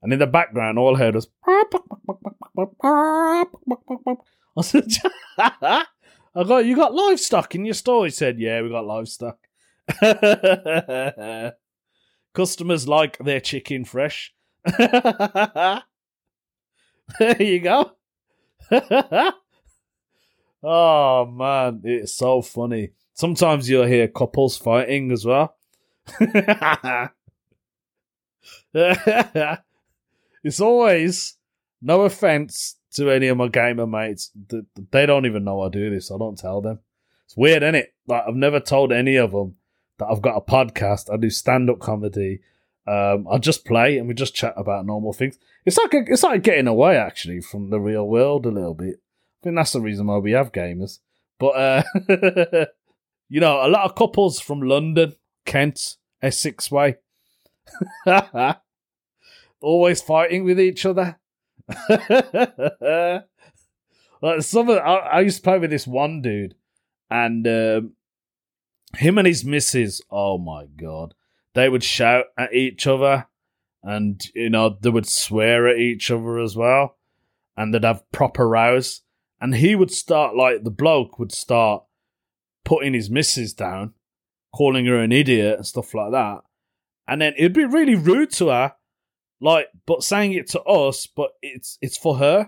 and 0.02 0.13
in 0.13 0.19
the 0.19 0.28
background, 0.28 0.80
all 0.80 0.95
I 0.95 1.00
heard 1.00 1.15
was. 1.15 1.28
I 4.58 4.62
said, 4.62 4.88
"I 5.38 5.86
got 6.36 6.65
you 6.65 6.76
got 6.76 6.93
livestock 6.93 7.56
in 7.56 7.65
your 7.65 7.74
store." 7.74 8.06
He 8.06 8.12
said, 8.12 8.39
"Yeah, 8.39 8.62
we 8.62 8.69
got 8.69 8.86
livestock." 8.86 9.38
Customers 12.34 12.88
like 12.88 13.17
their 13.17 13.39
chicken 13.39 13.86
fresh. 13.86 14.34
there 14.78 15.84
you 17.39 17.60
go. 17.60 17.91
Oh 20.63 21.26
man, 21.26 21.82
it's 21.84 22.13
so 22.13 22.41
funny. 22.41 22.91
Sometimes 23.13 23.69
you'll 23.69 23.86
hear 23.86 24.08
couples 24.08 24.58
fighting 24.58 25.12
as 25.12 25.26
well. 25.26 25.56
it's 30.43 30.60
always 30.60 31.36
no 31.82 32.02
offense 32.02 32.78
to 32.93 33.10
any 33.10 33.28
of 33.28 33.38
my 33.38 33.48
gamer 33.48 33.86
mates. 33.88 34.32
They 34.91 35.06
don't 35.06 35.26
even 35.26 35.43
know 35.43 35.62
I 35.62 35.69
do 35.69 35.89
this. 35.89 36.12
I 36.12 36.17
don't 36.17 36.38
tell 36.38 36.62
them. 36.62 36.80
It's 37.26 37.38
weird, 37.38 37.63
isn't 37.63 37.76
it? 37.76 37.93
Like 38.08 38.24
I've 38.28 38.36
never 38.36 38.60
told 38.60 38.91
any 38.91 39.15
of 39.15 39.32
them 39.32 39.56
that 39.98 40.08
I've 40.08 40.22
got 40.22 40.38
a 40.38 40.41
podcast. 40.41 41.13
I 41.13 41.17
do 41.17 41.30
stand 41.30 41.69
up 41.69 41.80
comedy. 41.80 42.39
Um, 42.88 43.28
I 43.30 43.38
just 43.38 43.65
play 43.65 43.98
and 43.98 44.08
we 44.08 44.15
just 44.15 44.34
chat 44.34 44.54
about 44.58 44.86
normal 44.86 45.13
things. 45.13 45.38
It's 45.65 45.78
like 45.78 45.93
a, 45.93 46.04
it's 46.08 46.24
like 46.24 46.41
getting 46.41 46.67
away 46.67 46.98
actually 46.98 47.41
from 47.41 47.69
the 47.69 47.80
real 47.80 48.08
world 48.08 48.45
a 48.48 48.50
little 48.50 48.74
bit. 48.74 49.00
I 49.41 49.43
think 49.43 49.56
that's 49.56 49.71
the 49.71 49.82
reason 49.82 50.08
why 50.08 50.17
we 50.17 50.32
have 50.32 50.52
gamers. 50.52 50.99
But 51.39 51.49
uh, 51.49 51.84
you 53.30 53.39
know, 53.39 53.65
a 53.65 53.69
lot 53.69 53.86
of 53.86 53.95
couples 53.95 54.39
from 54.39 54.62
London, 54.62 55.15
Kent, 55.45 55.95
Essex 56.21 56.69
way, 56.69 56.97
always 59.62 60.02
fighting 60.02 60.43
with 60.43 60.60
each 60.60 60.86
other. 60.86 61.17
like 61.89 63.23
some 64.41 64.69
of 64.69 64.78
I, 64.78 64.95
I, 64.95 65.21
used 65.21 65.38
to 65.38 65.43
play 65.43 65.60
with 65.60 65.69
this 65.69 65.88
one 65.88 66.21
dude, 66.21 66.56
and 67.10 67.47
um, 67.47 67.93
him 68.97 69.17
and 69.17 69.28
his 69.28 69.45
missus. 69.45 70.02
Oh 70.12 70.38
my 70.38 70.65
god, 70.65 71.13
they 71.54 71.69
would 71.69 71.84
shout 71.84 72.25
at 72.38 72.54
each 72.54 72.88
other, 72.88 73.28
and 73.84 74.21
you 74.36 74.49
know 74.49 74.78
they 74.82 74.89
would 74.89 75.08
swear 75.08 75.69
at 75.69 75.78
each 75.78 76.12
other 76.12 76.39
as 76.39 76.58
well, 76.58 76.97
and 77.56 77.73
they'd 77.73 77.86
have 77.86 78.12
proper 78.12 78.49
rows. 78.49 79.02
And 79.41 79.56
he 79.56 79.75
would 79.75 79.91
start 79.91 80.36
like 80.36 80.63
the 80.63 80.71
bloke 80.71 81.17
would 81.19 81.32
start 81.32 81.84
putting 82.65 82.93
his 82.93 83.10
missus 83.10 83.54
down, 83.54 83.93
calling 84.54 84.86
her 84.86 84.99
an 84.99 85.12
idiot 85.12 85.58
and 85.58 85.65
stuff 85.65 85.93
like 85.93 86.12
that. 86.12 86.41
And 87.08 87.21
then 87.21 87.34
it'd 87.38 87.54
be 87.54 87.65
really 87.65 87.95
rude 87.95 88.32
to 88.34 88.49
her, 88.49 88.73
like, 89.41 89.69
but 89.86 90.04
saying 90.04 90.34
it 90.34 90.49
to 90.52 90.62
us, 90.62 91.08
but 91.08 91.32
it's 91.41 91.78
it's 91.82 91.97
for 91.97 92.17
her. 92.17 92.47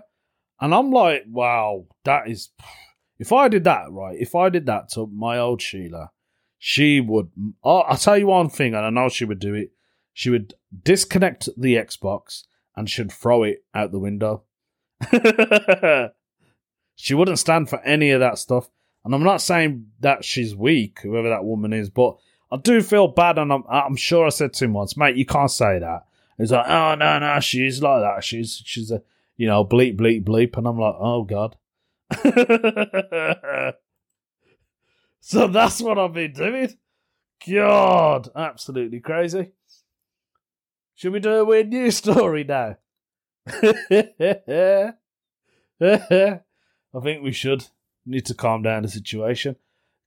And 0.60 0.74
I'm 0.74 0.90
like, 0.90 1.24
wow, 1.28 1.86
that 2.04 2.28
is. 2.28 2.50
If 3.18 3.32
I 3.32 3.48
did 3.48 3.64
that, 3.64 3.90
right? 3.90 4.16
If 4.18 4.34
I 4.34 4.48
did 4.48 4.66
that 4.66 4.88
to 4.90 5.06
my 5.06 5.38
old 5.38 5.60
Sheila, 5.60 6.10
she 6.58 7.00
would. 7.00 7.30
I'll, 7.64 7.84
I'll 7.88 7.96
tell 7.96 8.16
you 8.16 8.28
one 8.28 8.48
thing, 8.48 8.74
and 8.74 8.86
I 8.86 8.90
know 8.90 9.08
she 9.08 9.24
would 9.24 9.40
do 9.40 9.54
it. 9.54 9.72
She 10.12 10.30
would 10.30 10.54
disconnect 10.82 11.48
the 11.56 11.74
Xbox 11.74 12.44
and 12.76 12.88
should 12.88 13.10
throw 13.10 13.42
it 13.42 13.64
out 13.74 13.90
the 13.90 13.98
window. 13.98 14.44
she 16.96 17.14
wouldn't 17.14 17.38
stand 17.38 17.68
for 17.68 17.80
any 17.80 18.10
of 18.10 18.20
that 18.20 18.38
stuff. 18.38 18.70
And 19.04 19.14
I'm 19.14 19.22
not 19.22 19.42
saying 19.42 19.88
that 20.00 20.24
she's 20.24 20.54
weak, 20.54 21.00
whoever 21.00 21.28
that 21.28 21.44
woman 21.44 21.72
is, 21.72 21.90
but 21.90 22.16
I 22.50 22.56
do 22.56 22.82
feel 22.82 23.08
bad. 23.08 23.38
And 23.38 23.52
I'm, 23.52 23.64
I'm 23.68 23.96
sure 23.96 24.26
I 24.26 24.30
said 24.30 24.52
to 24.54 24.64
him 24.64 24.74
once, 24.74 24.96
mate, 24.96 25.16
you 25.16 25.26
can't 25.26 25.50
say 25.50 25.78
that. 25.78 26.06
He's 26.38 26.52
like, 26.52 26.68
oh, 26.68 26.94
no, 26.94 27.18
no, 27.18 27.40
she's 27.40 27.82
like 27.82 28.02
that. 28.02 28.24
She's, 28.24 28.62
she's 28.64 28.90
a, 28.90 29.02
you 29.36 29.46
know, 29.46 29.64
bleep, 29.64 29.98
bleep, 29.98 30.24
bleep. 30.24 30.56
And 30.56 30.66
I'm 30.66 30.78
like, 30.78 30.94
oh, 30.98 31.24
God. 31.24 31.56
So 35.24 35.46
that's 35.46 35.80
what 35.80 36.00
I've 36.00 36.12
been 36.12 36.32
doing. 36.32 36.76
God, 37.48 38.28
absolutely 38.34 38.98
crazy. 38.98 39.52
Should 40.96 41.12
we 41.12 41.20
do 41.20 41.30
a 41.30 41.44
weird 41.44 41.68
news 41.68 41.96
story 41.96 42.42
now? 42.42 42.76
I 46.94 47.00
think 47.00 47.22
we 47.22 47.32
should. 47.32 47.66
Need 48.04 48.26
to 48.26 48.34
calm 48.34 48.62
down 48.62 48.82
the 48.82 48.88
situation. 48.88 49.56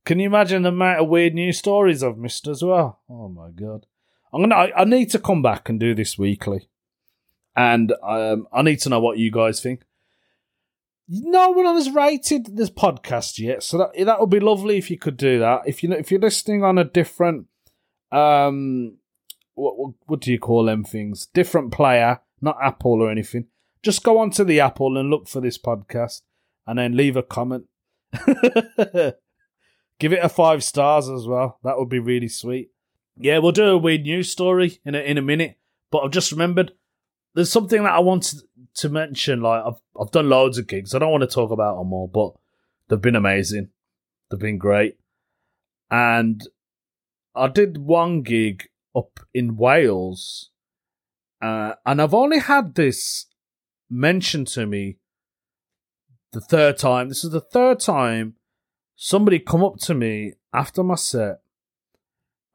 Can 0.03 0.19
you 0.19 0.27
imagine 0.27 0.63
the 0.63 0.69
amount 0.69 0.99
of 0.99 1.07
weird 1.07 1.33
news 1.33 1.57
stories 1.57 2.03
I've 2.03 2.17
missed 2.17 2.47
as 2.47 2.61
well? 2.61 2.99
Oh 3.09 3.29
my 3.29 3.49
god! 3.51 3.85
I'm 4.33 4.41
gonna. 4.41 4.55
I, 4.55 4.81
I 4.81 4.83
need 4.83 5.09
to 5.11 5.19
come 5.19 5.41
back 5.41 5.69
and 5.69 5.79
do 5.79 5.95
this 5.95 6.17
weekly, 6.17 6.67
and 7.55 7.93
um, 8.03 8.47
I 8.51 8.61
need 8.61 8.81
to 8.81 8.89
know 8.89 8.99
what 8.99 9.17
you 9.17 9.31
guys 9.31 9.61
think 9.61 9.83
no 11.07 11.51
one 11.51 11.65
has 11.65 11.89
rated 11.91 12.57
this 12.57 12.69
podcast 12.69 13.37
yet, 13.37 13.63
so 13.63 13.77
that 13.77 14.05
that 14.05 14.19
would 14.19 14.29
be 14.29 14.39
lovely 14.39 14.77
if 14.77 14.89
you 14.89 14.97
could 14.97 15.17
do 15.17 15.39
that. 15.39 15.61
If 15.65 15.83
you 15.83 15.91
if 15.93 16.11
you're 16.11 16.19
listening 16.19 16.63
on 16.63 16.77
a 16.77 16.83
different 16.83 17.47
um, 18.11 18.97
what, 19.53 19.77
what 19.77 19.93
what 20.05 20.21
do 20.21 20.31
you 20.31 20.39
call 20.39 20.65
them 20.65 20.83
things? 20.83 21.27
Different 21.27 21.71
player, 21.71 22.21
not 22.41 22.57
Apple 22.61 23.01
or 23.01 23.11
anything. 23.11 23.47
Just 23.83 24.03
go 24.03 24.17
onto 24.17 24.43
the 24.43 24.59
Apple 24.59 24.97
and 24.97 25.09
look 25.09 25.27
for 25.27 25.41
this 25.41 25.59
podcast, 25.59 26.21
and 26.67 26.79
then 26.79 26.97
leave 26.97 27.15
a 27.15 27.23
comment. 27.23 27.65
Give 29.99 30.13
it 30.13 30.23
a 30.23 30.29
five 30.29 30.63
stars 30.63 31.09
as 31.09 31.25
well. 31.27 31.59
That 31.63 31.77
would 31.77 31.89
be 31.89 31.99
really 31.99 32.27
sweet. 32.27 32.71
Yeah, 33.17 33.37
we'll 33.37 33.53
do 33.53 33.65
a 33.65 33.77
weird 33.77 34.01
news 34.01 34.29
story 34.29 34.79
in 34.83 34.93
a, 34.95 34.99
in 34.99 35.17
a 35.17 35.21
minute. 35.21 35.57
But 35.91 35.99
I've 35.99 36.11
just 36.11 36.31
remembered 36.31 36.73
there's 37.33 37.51
something 37.51 37.83
that 37.83 37.93
I 37.93 37.99
wanted 37.99 38.41
to 38.75 38.89
mention. 38.89 39.41
Like 39.41 39.63
I've 39.65 39.81
I've 39.99 40.11
done 40.11 40.29
loads 40.29 40.57
of 40.57 40.67
gigs. 40.67 40.93
I 40.93 40.99
don't 40.99 41.11
want 41.11 41.21
to 41.21 41.27
talk 41.27 41.51
about 41.51 41.77
them 41.77 41.93
all, 41.93 42.07
but 42.07 42.33
they've 42.87 43.01
been 43.01 43.15
amazing. 43.15 43.69
They've 44.29 44.39
been 44.39 44.57
great, 44.57 44.97
and 45.91 46.41
I 47.35 47.47
did 47.47 47.77
one 47.77 48.23
gig 48.23 48.69
up 48.95 49.19
in 49.33 49.57
Wales, 49.57 50.49
uh, 51.41 51.73
and 51.85 52.01
I've 52.01 52.13
only 52.13 52.39
had 52.39 52.75
this 52.75 53.27
mentioned 53.89 54.47
to 54.47 54.65
me 54.65 54.97
the 56.35 56.41
third 56.41 56.77
time. 56.77 57.09
This 57.09 57.23
is 57.23 57.31
the 57.31 57.41
third 57.41 57.79
time 57.79 58.35
somebody 58.95 59.39
come 59.39 59.63
up 59.63 59.77
to 59.77 59.93
me 59.93 60.33
after 60.53 60.83
my 60.83 60.95
set 60.95 61.39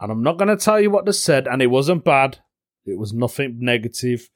And 0.01 0.11
I'm 0.11 0.23
not 0.23 0.38
going 0.38 0.49
to 0.49 0.57
tell 0.57 0.81
you 0.81 0.90
what 0.90 1.05
they 1.05 1.12
said, 1.12 1.47
and 1.47 1.61
it 1.61 1.66
wasn't 1.66 2.05
bad. 2.05 2.38
It 2.87 2.99
was 2.99 3.12
nothing 3.12 3.59
negative. 3.61 4.31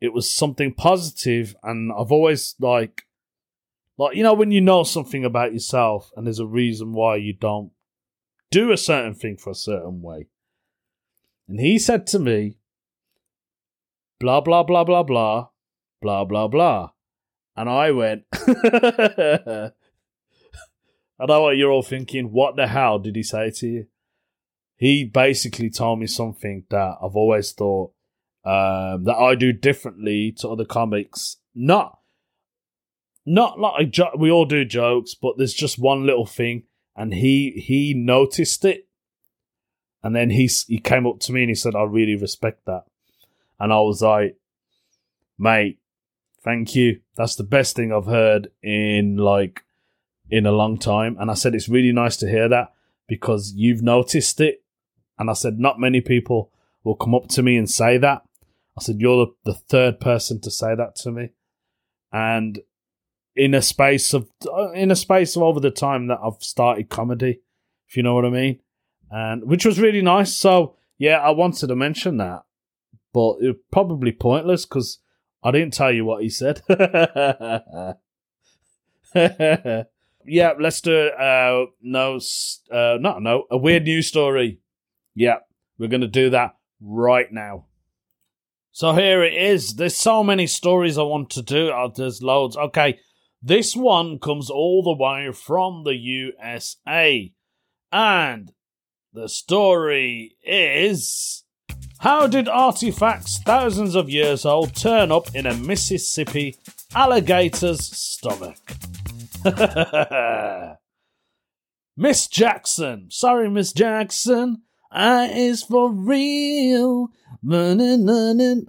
It 0.00 0.12
was 0.12 0.30
something 0.30 0.74
positive, 0.74 1.56
and 1.62 1.90
I've 1.92 2.12
always 2.12 2.54
like, 2.60 3.06
like 3.96 4.16
you 4.16 4.22
know, 4.22 4.34
when 4.34 4.50
you 4.50 4.60
know 4.60 4.82
something 4.82 5.24
about 5.24 5.54
yourself, 5.54 6.10
and 6.16 6.26
there's 6.26 6.38
a 6.40 6.46
reason 6.46 6.92
why 6.92 7.16
you 7.16 7.32
don't 7.32 7.70
do 8.50 8.72
a 8.72 8.76
certain 8.76 9.14
thing 9.14 9.36
for 9.36 9.50
a 9.50 9.54
certain 9.54 10.02
way. 10.02 10.26
And 11.48 11.58
he 11.60 11.78
said 11.78 12.06
to 12.08 12.18
me, 12.18 12.58
blah 14.20 14.42
blah 14.42 14.62
blah 14.62 14.84
blah 14.84 15.02
blah, 15.02 15.48
blah 16.02 16.24
blah 16.24 16.48
blah, 16.48 16.90
and 17.56 17.68
I 17.68 17.90
went. 17.90 18.24
I 21.18 21.26
know 21.26 21.42
what 21.42 21.56
you're 21.56 21.70
all 21.70 21.82
thinking. 21.82 22.32
What 22.32 22.56
the 22.56 22.66
hell 22.66 22.98
did 22.98 23.16
he 23.16 23.22
say 23.22 23.50
to 23.50 23.66
you? 23.66 23.86
He 24.76 25.04
basically 25.04 25.70
told 25.70 26.00
me 26.00 26.06
something 26.06 26.64
that 26.70 26.96
I've 27.00 27.14
always 27.16 27.52
thought 27.52 27.92
um, 28.44 29.04
that 29.04 29.16
I 29.16 29.34
do 29.36 29.52
differently 29.52 30.32
to 30.38 30.48
other 30.48 30.64
comics. 30.64 31.36
Not, 31.54 31.98
not 33.24 33.58
like 33.58 33.90
jo- 33.90 34.16
we 34.18 34.30
all 34.30 34.44
do 34.44 34.64
jokes, 34.64 35.14
but 35.14 35.38
there's 35.38 35.54
just 35.54 35.78
one 35.78 36.04
little 36.04 36.26
thing, 36.26 36.64
and 36.96 37.14
he 37.14 37.50
he 37.52 37.94
noticed 37.94 38.64
it, 38.64 38.88
and 40.02 40.14
then 40.14 40.30
he 40.30 40.50
he 40.66 40.78
came 40.78 41.06
up 41.06 41.20
to 41.20 41.32
me 41.32 41.42
and 41.42 41.50
he 41.50 41.54
said, 41.54 41.74
"I 41.74 41.84
really 41.84 42.16
respect 42.16 42.66
that," 42.66 42.84
and 43.58 43.72
I 43.72 43.80
was 43.80 44.02
like, 44.02 44.36
"Mate, 45.38 45.78
thank 46.44 46.76
you. 46.76 47.00
That's 47.16 47.36
the 47.36 47.44
best 47.44 47.74
thing 47.74 47.92
I've 47.92 48.06
heard 48.06 48.50
in 48.62 49.16
like." 49.16 49.64
in 50.30 50.46
a 50.46 50.52
long 50.52 50.78
time. 50.78 51.16
And 51.18 51.30
I 51.30 51.34
said, 51.34 51.54
it's 51.54 51.68
really 51.68 51.92
nice 51.92 52.16
to 52.18 52.28
hear 52.28 52.48
that 52.48 52.72
because 53.06 53.52
you've 53.54 53.82
noticed 53.82 54.40
it. 54.40 54.62
And 55.18 55.30
I 55.30 55.34
said, 55.34 55.58
not 55.58 55.78
many 55.78 56.00
people 56.00 56.50
will 56.82 56.96
come 56.96 57.14
up 57.14 57.28
to 57.28 57.42
me 57.42 57.56
and 57.56 57.70
say 57.70 57.98
that. 57.98 58.22
I 58.76 58.82
said, 58.82 58.96
you're 58.98 59.26
the, 59.26 59.52
the 59.52 59.54
third 59.54 60.00
person 60.00 60.40
to 60.40 60.50
say 60.50 60.74
that 60.74 60.96
to 60.96 61.12
me. 61.12 61.30
And 62.12 62.60
in 63.36 63.54
a 63.54 63.62
space 63.62 64.14
of, 64.14 64.28
uh, 64.46 64.72
in 64.72 64.90
a 64.90 64.96
space 64.96 65.36
of 65.36 65.42
over 65.42 65.60
the 65.60 65.70
time 65.70 66.08
that 66.08 66.18
I've 66.22 66.42
started 66.42 66.88
comedy, 66.88 67.40
if 67.88 67.96
you 67.96 68.02
know 68.02 68.14
what 68.14 68.24
I 68.24 68.30
mean. 68.30 68.60
And 69.10 69.44
which 69.44 69.64
was 69.64 69.80
really 69.80 70.02
nice. 70.02 70.34
So 70.34 70.76
yeah, 70.98 71.18
I 71.18 71.30
wanted 71.30 71.68
to 71.68 71.76
mention 71.76 72.16
that, 72.16 72.42
but 73.12 73.36
it 73.40 73.48
was 73.48 73.56
probably 73.70 74.10
pointless 74.10 74.64
because 74.64 74.98
I 75.44 75.50
didn't 75.50 75.74
tell 75.74 75.92
you 75.92 76.06
what 76.06 76.22
he 76.22 76.30
said. 76.30 76.62
yeah, 79.14 80.52
let's 80.58 80.80
do 80.80 81.08
uh 81.08 81.66
no 81.82 82.18
uh 82.72 82.96
not 82.98 83.20
no 83.22 83.44
a 83.50 83.58
weird 83.58 83.84
news 83.84 84.06
story. 84.06 84.60
Yeah, 85.14 85.40
we're 85.78 85.90
gonna 85.90 86.08
do 86.08 86.30
that 86.30 86.56
right 86.80 87.30
now. 87.30 87.66
So 88.72 88.94
here 88.94 89.22
it 89.22 89.34
is. 89.34 89.74
There's 89.74 89.96
so 89.96 90.24
many 90.24 90.46
stories 90.46 90.96
I 90.96 91.02
want 91.02 91.30
to 91.30 91.42
do. 91.42 91.70
Oh, 91.70 91.92
there's 91.94 92.22
loads. 92.22 92.56
Okay, 92.56 92.98
this 93.42 93.76
one 93.76 94.18
comes 94.18 94.48
all 94.48 94.82
the 94.82 94.96
way 94.96 95.30
from 95.30 95.84
the 95.84 95.94
USA, 95.94 97.32
and 97.92 98.52
the 99.12 99.28
story 99.28 100.36
is. 100.42 101.43
How 102.04 102.26
did 102.26 102.48
artifacts 102.50 103.38
thousands 103.38 103.94
of 103.94 104.10
years 104.10 104.44
old 104.44 104.76
turn 104.76 105.10
up 105.10 105.34
in 105.34 105.46
a 105.46 105.54
Mississippi 105.54 106.58
alligator's 106.94 107.80
stomach? 107.80 108.58
Miss 111.96 112.26
Jackson. 112.26 113.06
Sorry, 113.10 113.48
Miss 113.48 113.72
Jackson. 113.72 114.64
I 114.92 115.28
is 115.28 115.62
for 115.62 115.90
real. 115.90 117.08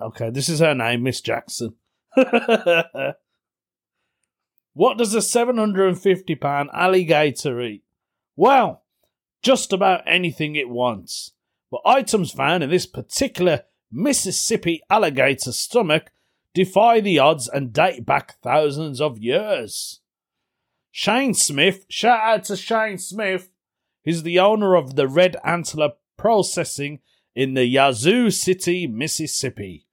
Okay, 0.01 0.29
this 0.29 0.47
is 0.47 0.59
her 0.59 0.73
name, 0.73 1.03
Miss 1.03 1.19
Jackson. 1.19 1.75
what 4.73 4.97
does 4.97 5.13
a 5.13 5.21
750 5.21 6.35
pound 6.35 6.69
alligator 6.73 7.59
eat? 7.61 7.83
Well, 8.37 8.83
just 9.43 9.73
about 9.73 10.03
anything 10.07 10.55
it 10.55 10.69
wants. 10.69 11.33
Items 11.85 12.31
found 12.31 12.63
in 12.63 12.69
this 12.69 12.85
particular 12.85 13.63
Mississippi 13.91 14.81
alligator 14.89 15.51
stomach 15.51 16.11
defy 16.53 16.99
the 16.99 17.19
odds 17.19 17.47
and 17.47 17.73
date 17.73 18.05
back 18.05 18.39
thousands 18.41 19.01
of 19.01 19.19
years. 19.19 20.01
Shane 20.91 21.33
Smith, 21.33 21.85
shout 21.89 22.19
out 22.21 22.43
to 22.45 22.55
Shane 22.55 22.97
Smith, 22.97 23.49
He's 24.05 24.21
the 24.21 24.39
owner 24.39 24.75
of 24.75 24.95
the 24.95 25.07
Red 25.07 25.35
Antler 25.43 25.93
Processing 26.15 26.99
in 27.33 27.55
the 27.55 27.65
Yazoo 27.65 28.29
City, 28.29 28.85
Mississippi. 28.85 29.87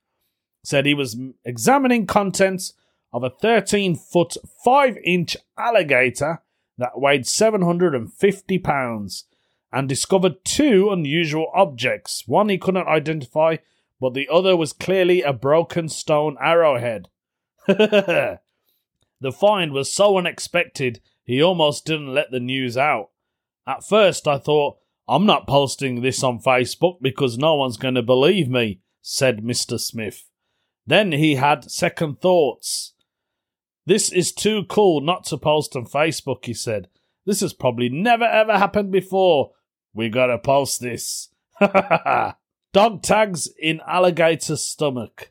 Said 0.63 0.85
he 0.85 0.93
was 0.93 1.17
examining 1.47 2.07
contents 2.07 2.75
of 3.11 3.25
a 3.25 3.31
13 3.31 3.97
foot 3.97 4.37
5 4.63 4.99
inch 5.03 5.37
alligator 5.57 6.43
that 6.77 7.01
weighed 7.01 7.27
750 7.27 8.59
pounds 8.59 9.25
and 9.73 9.89
discovered 9.89 10.45
two 10.45 10.91
unusual 10.91 11.51
objects. 11.55 12.25
One 12.27 12.49
he 12.49 12.59
couldn't 12.59 12.89
identify, 12.89 13.57
but 14.01 14.15
the 14.15 14.29
other 14.31 14.57
was 14.57 14.73
clearly 14.73 15.23
a 15.23 15.33
broken 15.33 15.89
stone 15.89 16.37
arrowhead. 16.41 17.09
The 19.23 19.31
find 19.31 19.73
was 19.73 19.91
so 19.91 20.19
unexpected, 20.19 21.01
he 21.23 21.41
almost 21.41 21.87
didn't 21.87 22.13
let 22.13 22.33
the 22.33 22.41
news 22.41 22.77
out. 22.77 23.11
At 23.69 23.87
first, 23.87 24.27
I 24.27 24.37
thought, 24.37 24.79
I'm 25.09 25.27
not 25.27 25.47
posting 25.47 26.03
this 26.03 26.25
on 26.25 26.41
Facebook 26.41 26.97
because 27.01 27.39
no 27.39 27.55
one's 27.55 27.77
going 27.77 27.95
to 27.95 28.03
believe 28.03 28.49
me, 28.49 28.81
said 29.01 29.45
Mr. 29.45 29.79
Smith. 29.79 30.29
Then 30.89 31.13
he 31.13 31.37
had 31.37 31.71
second 31.71 32.21
thoughts. 32.21 32.95
This 33.87 34.11
is 34.11 34.33
too 34.33 34.65
cool 34.65 35.01
not 35.01 35.25
to 35.27 35.39
post 35.39 35.77
on 35.77 35.87
Facebook, 35.87 36.45
he 36.45 36.55
said. 36.55 36.89
This 37.25 37.43
has 37.43 37.53
probably 37.53 37.89
never 37.89 38.25
ever 38.25 38.59
happened 38.59 38.91
before. 38.91 39.53
We 39.95 40.09
gotta 40.09 40.39
post 40.39 40.81
this. 40.81 41.29
Dog 42.73 43.03
tags 43.03 43.49
in 43.59 43.81
alligator's 43.87 44.63
stomach. 44.63 45.31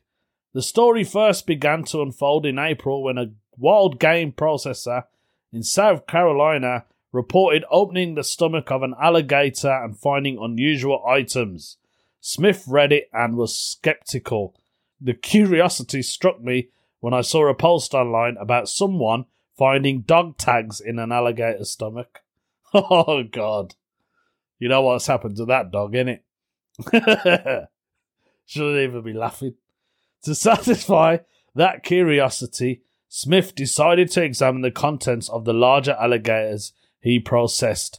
The 0.52 0.62
story 0.62 1.02
first 1.04 1.46
began 1.46 1.84
to 1.84 2.02
unfold 2.02 2.46
in 2.46 2.58
April 2.58 3.02
when 3.02 3.18
a 3.18 3.32
wild 3.56 3.98
game 3.98 4.32
processor 4.32 5.04
in 5.52 5.62
South 5.62 6.06
Carolina 6.06 6.84
reported 7.12 7.64
opening 7.70 8.14
the 8.14 8.24
stomach 8.24 8.70
of 8.70 8.82
an 8.82 8.94
alligator 9.00 9.70
and 9.70 9.98
finding 9.98 10.38
unusual 10.40 11.04
items. 11.06 11.76
Smith 12.20 12.64
read 12.68 12.92
it 12.92 13.08
and 13.12 13.36
was 13.36 13.56
skeptical. 13.56 14.54
The 15.00 15.14
curiosity 15.14 16.02
struck 16.02 16.40
me 16.40 16.68
when 17.00 17.12
I 17.12 17.22
saw 17.22 17.48
a 17.48 17.54
post 17.54 17.94
online 17.94 18.36
about 18.38 18.68
someone 18.68 19.26
finding 19.58 20.02
dog 20.02 20.38
tags 20.38 20.80
in 20.80 20.98
an 20.98 21.12
alligator 21.12 21.64
stomach. 21.64 22.20
Oh, 22.74 23.22
God. 23.22 23.74
You 24.62 24.68
know 24.68 24.82
what's 24.82 25.08
happened 25.08 25.36
to 25.38 25.44
that 25.46 25.72
dog, 25.72 25.94
innit? 25.94 26.20
Shouldn't 28.46 28.78
even 28.78 29.02
be 29.02 29.12
laughing. 29.12 29.54
To 30.22 30.36
satisfy 30.36 31.16
that 31.56 31.82
curiosity, 31.82 32.82
Smith 33.08 33.56
decided 33.56 34.12
to 34.12 34.22
examine 34.22 34.60
the 34.60 34.70
contents 34.70 35.28
of 35.28 35.44
the 35.44 35.52
larger 35.52 35.96
alligators 36.00 36.74
he 37.00 37.18
processed. 37.18 37.98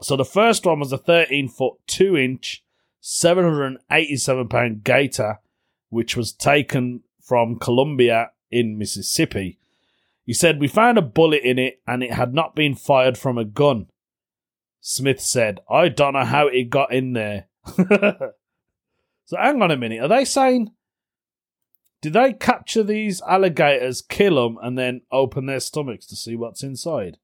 So 0.00 0.16
the 0.16 0.24
first 0.24 0.64
one 0.64 0.80
was 0.80 0.92
a 0.92 0.96
13 0.96 1.48
foot 1.48 1.74
2 1.88 2.16
inch, 2.16 2.64
787 3.02 4.48
pound 4.48 4.84
gator, 4.84 5.40
which 5.90 6.16
was 6.16 6.32
taken 6.32 7.02
from 7.20 7.58
Columbia 7.58 8.30
in 8.50 8.78
Mississippi. 8.78 9.58
He 10.24 10.32
said, 10.32 10.58
We 10.58 10.68
found 10.68 10.96
a 10.96 11.02
bullet 11.02 11.42
in 11.42 11.58
it 11.58 11.82
and 11.86 12.02
it 12.02 12.14
had 12.14 12.32
not 12.32 12.56
been 12.56 12.76
fired 12.76 13.18
from 13.18 13.36
a 13.36 13.44
gun. 13.44 13.88
Smith 14.82 15.20
said, 15.20 15.60
I 15.70 15.88
don't 15.88 16.12
know 16.12 16.24
how 16.24 16.48
it 16.48 16.68
got 16.68 16.92
in 16.92 17.12
there. 17.12 17.46
so 17.76 19.36
hang 19.38 19.62
on 19.62 19.70
a 19.70 19.76
minute. 19.76 20.02
Are 20.02 20.08
they 20.08 20.24
saying 20.24 20.72
did 22.02 22.14
they 22.14 22.32
capture 22.32 22.82
these 22.82 23.22
alligators, 23.22 24.02
kill 24.02 24.34
them, 24.34 24.58
and 24.60 24.76
then 24.76 25.02
open 25.12 25.46
their 25.46 25.60
stomachs 25.60 26.04
to 26.06 26.16
see 26.16 26.34
what's 26.34 26.64
inside? 26.64 27.16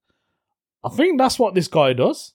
I 0.85 0.89
think 0.89 1.19
that's 1.19 1.39
what 1.39 1.57
this 1.57 1.67
guy 1.67 1.93
does. 1.93 2.33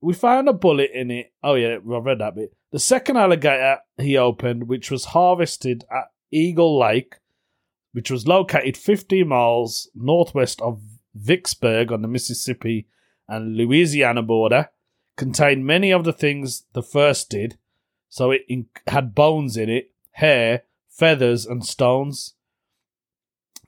We 0.00 0.14
found 0.14 0.48
a 0.48 0.52
bullet 0.52 0.90
in 0.92 1.12
it. 1.12 1.32
Oh, 1.40 1.54
yeah, 1.54 1.76
I 1.76 1.98
read 1.98 2.18
that 2.18 2.34
bit. 2.34 2.56
The 2.72 2.80
second 2.80 3.18
alligator 3.18 3.78
he 3.98 4.18
opened, 4.18 4.66
which 4.66 4.90
was 4.90 5.06
harvested 5.06 5.84
at 5.92 6.10
Eagle 6.32 6.76
Lake, 6.76 7.14
which 7.92 8.10
was 8.10 8.26
located 8.26 8.76
50 8.76 9.22
miles 9.22 9.88
northwest 9.94 10.60
of 10.60 10.82
Vicksburg 11.14 11.92
on 11.92 12.02
the 12.02 12.08
Mississippi 12.08 12.88
and 13.28 13.56
Louisiana 13.56 14.22
border, 14.22 14.70
contained 15.16 15.66
many 15.66 15.90
of 15.90 16.04
the 16.04 16.12
things 16.12 16.64
the 16.72 16.82
first 16.82 17.30
did. 17.30 17.58
So 18.08 18.30
it 18.30 18.42
had 18.86 19.14
bones 19.14 19.56
in 19.56 19.70
it, 19.70 19.90
hair, 20.12 20.62
feathers, 20.88 21.46
and 21.46 21.64
stones. 21.64 22.34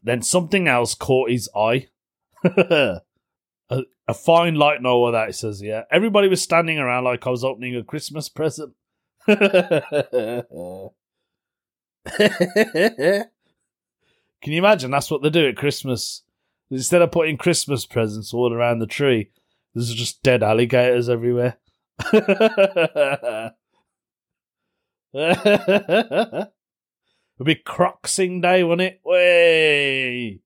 Then 0.03 0.23
something 0.23 0.69
else 0.69 0.95
caught 0.95 1.31
his 1.31 1.49
eye. 1.57 1.88
a, 2.45 3.01
A 4.07 4.12
fine 4.12 4.57
light 4.57 4.83
what 4.83 5.12
that 5.12 5.35
says, 5.35 5.62
yeah. 5.62 5.85
Everybody 5.90 6.29
was 6.29 6.43
standing 6.43 6.79
around 6.79 7.05
like 7.05 7.27
I 7.27 7.31
was 7.31 7.43
opening 7.43 7.75
a 7.75 7.83
Christmas 7.83 8.29
present. 8.29 8.75
Can 9.27 10.43
you 14.53 14.59
imagine? 14.59 14.90
That's 14.90 15.11
what 15.11 15.23
they 15.23 15.31
do 15.31 15.49
at 15.49 15.57
Christmas. 15.57 16.21
Instead 16.71 17.01
of 17.01 17.12
putting 17.12 17.38
Christmas 17.38 17.87
presents 17.87 18.35
all 18.35 18.53
around 18.53 18.81
the 18.81 18.87
tree, 18.87 19.31
there's 19.75 19.93
just 19.93 20.23
dead 20.23 20.43
alligators 20.43 21.09
everywhere. 21.09 21.59
It'll 25.15 26.49
be 27.45 27.55
Croxing 27.57 28.41
Day, 28.41 28.65
won't 28.65 28.81
it? 28.81 29.01
Way, 29.05 30.41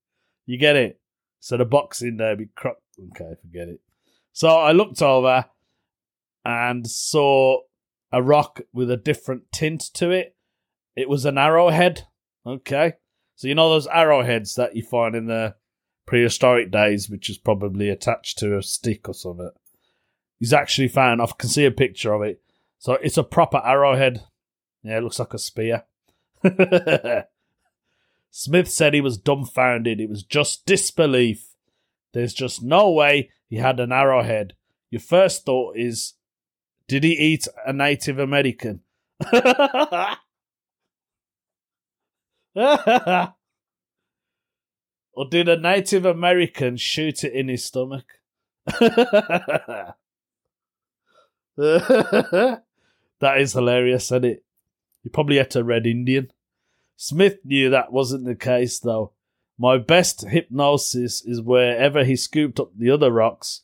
you 0.47 0.59
get 0.59 0.77
it. 0.77 1.01
So 1.41 1.57
the 1.57 1.65
Boxing 1.65 2.17
Day, 2.17 2.35
be 2.35 2.47
Croc. 2.55 2.77
Okay, 2.99 3.35
forget 3.41 3.69
it. 3.69 3.81
So 4.33 4.49
I 4.49 4.73
looked 4.73 5.03
over 5.03 5.45
and 6.45 6.89
saw 6.89 7.61
a 8.11 8.23
rock 8.23 8.61
with 8.73 8.91
a 8.91 8.97
different 8.97 9.53
tint 9.53 9.83
to 9.95 10.11
it. 10.11 10.35
It 10.97 11.09
was 11.09 11.25
an 11.25 11.39
arrowhead. 11.39 12.07
Okay, 12.47 12.95
so 13.37 13.49
you 13.49 13.55
know 13.55 13.69
those 13.69 13.87
arrowheads 13.87 14.55
that 14.55 14.75
you 14.75 14.83
find 14.83 15.15
in 15.15 15.27
the 15.27 15.55
prehistoric 16.09 16.71
days, 16.71 17.11
which 17.11 17.29
is 17.29 17.37
probably 17.37 17.91
attached 17.91 18.39
to 18.39 18.57
a 18.57 18.63
stick 18.63 19.11
or 19.11 19.13
something. 19.13 19.51
He's 20.39 20.55
actually 20.55 20.89
found. 20.89 21.21
I 21.21 21.27
can 21.39 21.51
see 21.51 21.67
a 21.67 21.71
picture 21.71 22.15
of 22.15 22.23
it. 22.23 22.41
So 22.79 22.95
it's 22.95 23.19
a 23.19 23.23
proper 23.23 23.61
arrowhead. 23.63 24.23
Yeah, 24.83 24.97
it 24.97 25.03
looks 25.03 25.19
like 25.19 25.35
a 25.35 25.39
spear. 25.39 25.85
Smith 28.31 28.71
said 28.71 28.95
he 28.95 29.03
was 29.03 29.19
dumbfounded. 29.19 30.01
It 30.01 30.09
was 30.09 30.23
just 30.23 30.65
disbelief. 30.65 31.49
There's 32.15 32.33
just 32.33 32.63
no 32.63 32.91
way 32.91 33.29
he 33.47 33.57
had 33.57 33.79
an 33.79 33.93
arrowhead. 33.93 34.55
Your 34.91 35.01
first 35.01 35.45
thought 35.45 35.77
is, 35.77 36.15
did 36.87 37.05
he 37.05 37.13
eat 37.13 37.47
a 37.67 37.75
Native 37.75 38.19
American? 38.19 38.81
or 45.19 45.27
did 45.29 45.49
a 45.49 45.59
Native 45.59 46.05
American 46.07 46.77
shoot 46.77 47.25
it 47.25 47.33
in 47.33 47.49
his 47.49 47.65
stomach? 47.65 48.05
that 48.67 49.95
is 53.37 53.53
hilarious, 53.53 54.05
isn't 54.13 54.25
it? 54.25 54.45
He 55.03 55.09
probably 55.09 55.39
ate 55.39 55.57
a 55.57 55.65
red 55.65 55.89
Indian. 55.89 56.31
Smith 56.95 57.39
knew 57.45 57.69
that 57.69 57.91
wasn't 57.93 58.27
the 58.27 58.37
case, 58.37 58.79
though. 58.79 59.11
My 59.59 59.77
best 59.77 60.25
hypnosis 60.29 61.21
is 61.25 61.43
wherever 61.43 62.05
he 62.05 62.15
scooped 62.15 62.61
up 62.61 62.71
the 62.79 62.93
other 62.93 63.11
rocks, 63.11 63.63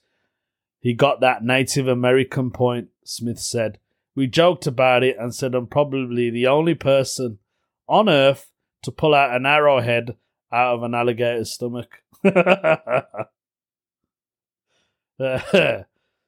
he 0.81 0.93
got 0.93 1.21
that 1.21 1.45
Native 1.45 1.87
American 1.87 2.51
point, 2.51 2.89
Smith 3.05 3.39
said. 3.39 3.79
We 4.17 4.27
joked 4.27 4.67
about 4.67 5.05
it 5.05 5.17
and 5.21 5.33
said 5.33 5.55
I'm 5.55 5.69
probably 5.69 6.31
the 6.31 6.49
only 6.49 6.75
person 6.75 7.39
on 7.89 8.09
earth 8.09 8.51
to 8.83 8.91
pull 8.91 9.15
out 9.15 9.37
an 9.37 9.47
arrowhead 9.47 10.17
out 10.53 10.75
of 10.75 10.83
an 10.83 10.95
alligator's 10.95 11.51
stomach. 11.51 12.03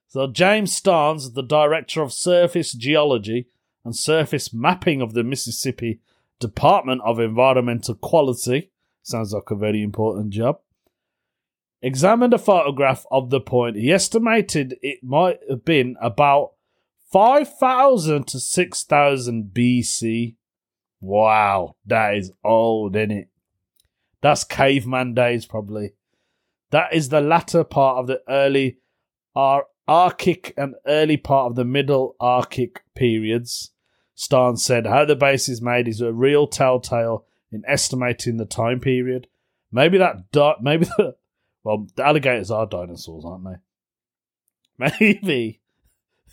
so 0.07 0.27
James 0.31 0.79
Starnes, 0.79 1.33
the 1.33 1.43
director 1.43 2.01
of 2.01 2.13
surface 2.13 2.73
geology, 2.73 3.47
and 3.83 3.95
surface 3.95 4.53
mapping 4.53 5.01
of 5.01 5.13
the 5.13 5.23
Mississippi 5.23 6.01
Department 6.39 7.01
of 7.05 7.19
Environmental 7.19 7.95
Quality. 7.95 8.71
Sounds 9.01 9.33
like 9.33 9.49
a 9.49 9.55
very 9.55 9.81
important 9.81 10.31
job. 10.31 10.59
Examined 11.81 12.33
a 12.33 12.37
photograph 12.37 13.05
of 13.11 13.29
the 13.29 13.39
point. 13.39 13.77
He 13.77 13.91
estimated 13.91 14.77
it 14.81 15.03
might 15.03 15.39
have 15.49 15.63
been 15.63 15.95
about 16.01 16.51
5,000 17.11 18.27
to 18.27 18.39
6,000 18.39 19.51
BC. 19.53 20.35
Wow, 20.99 21.75
that 21.85 22.17
is 22.17 22.31
old, 22.43 22.95
isn't 22.95 23.11
it? 23.11 23.29
That's 24.21 24.43
caveman 24.43 25.13
days, 25.13 25.45
probably. 25.45 25.93
That 26.71 26.93
is 26.93 27.09
the 27.09 27.21
latter 27.21 27.63
part 27.63 27.97
of 27.97 28.07
the 28.07 28.21
early 28.27 28.79
Ar- 29.35 29.67
Arctic 29.87 30.53
and 30.57 30.75
early 30.85 31.17
part 31.17 31.51
of 31.51 31.55
the 31.55 31.63
Middle 31.63 32.15
Arctic 32.19 32.83
periods. 32.95 33.71
Starnes 34.15 34.59
said, 34.59 34.87
How 34.87 35.05
the 35.05 35.15
base 35.15 35.47
is 35.47 35.61
made 35.61 35.87
is 35.87 36.01
a 36.01 36.11
real 36.11 36.47
telltale 36.47 37.25
in 37.51 37.63
estimating 37.67 38.37
the 38.37 38.45
time 38.45 38.79
period. 38.79 39.27
Maybe 39.71 39.97
that, 39.99 40.31
di- 40.31 40.55
maybe 40.61 40.85
the, 40.97 41.15
well, 41.63 41.87
the 41.95 42.05
alligators 42.05 42.51
are 42.51 42.65
dinosaurs, 42.65 43.23
aren't 43.25 43.45
they? 43.45 43.57
Maybe, 44.99 45.61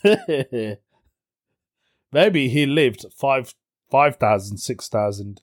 maybe 2.12 2.48
he 2.48 2.66
lived 2.66 3.06
five, 3.16 3.54
5,000, 3.90 4.58
6,000 4.58 5.40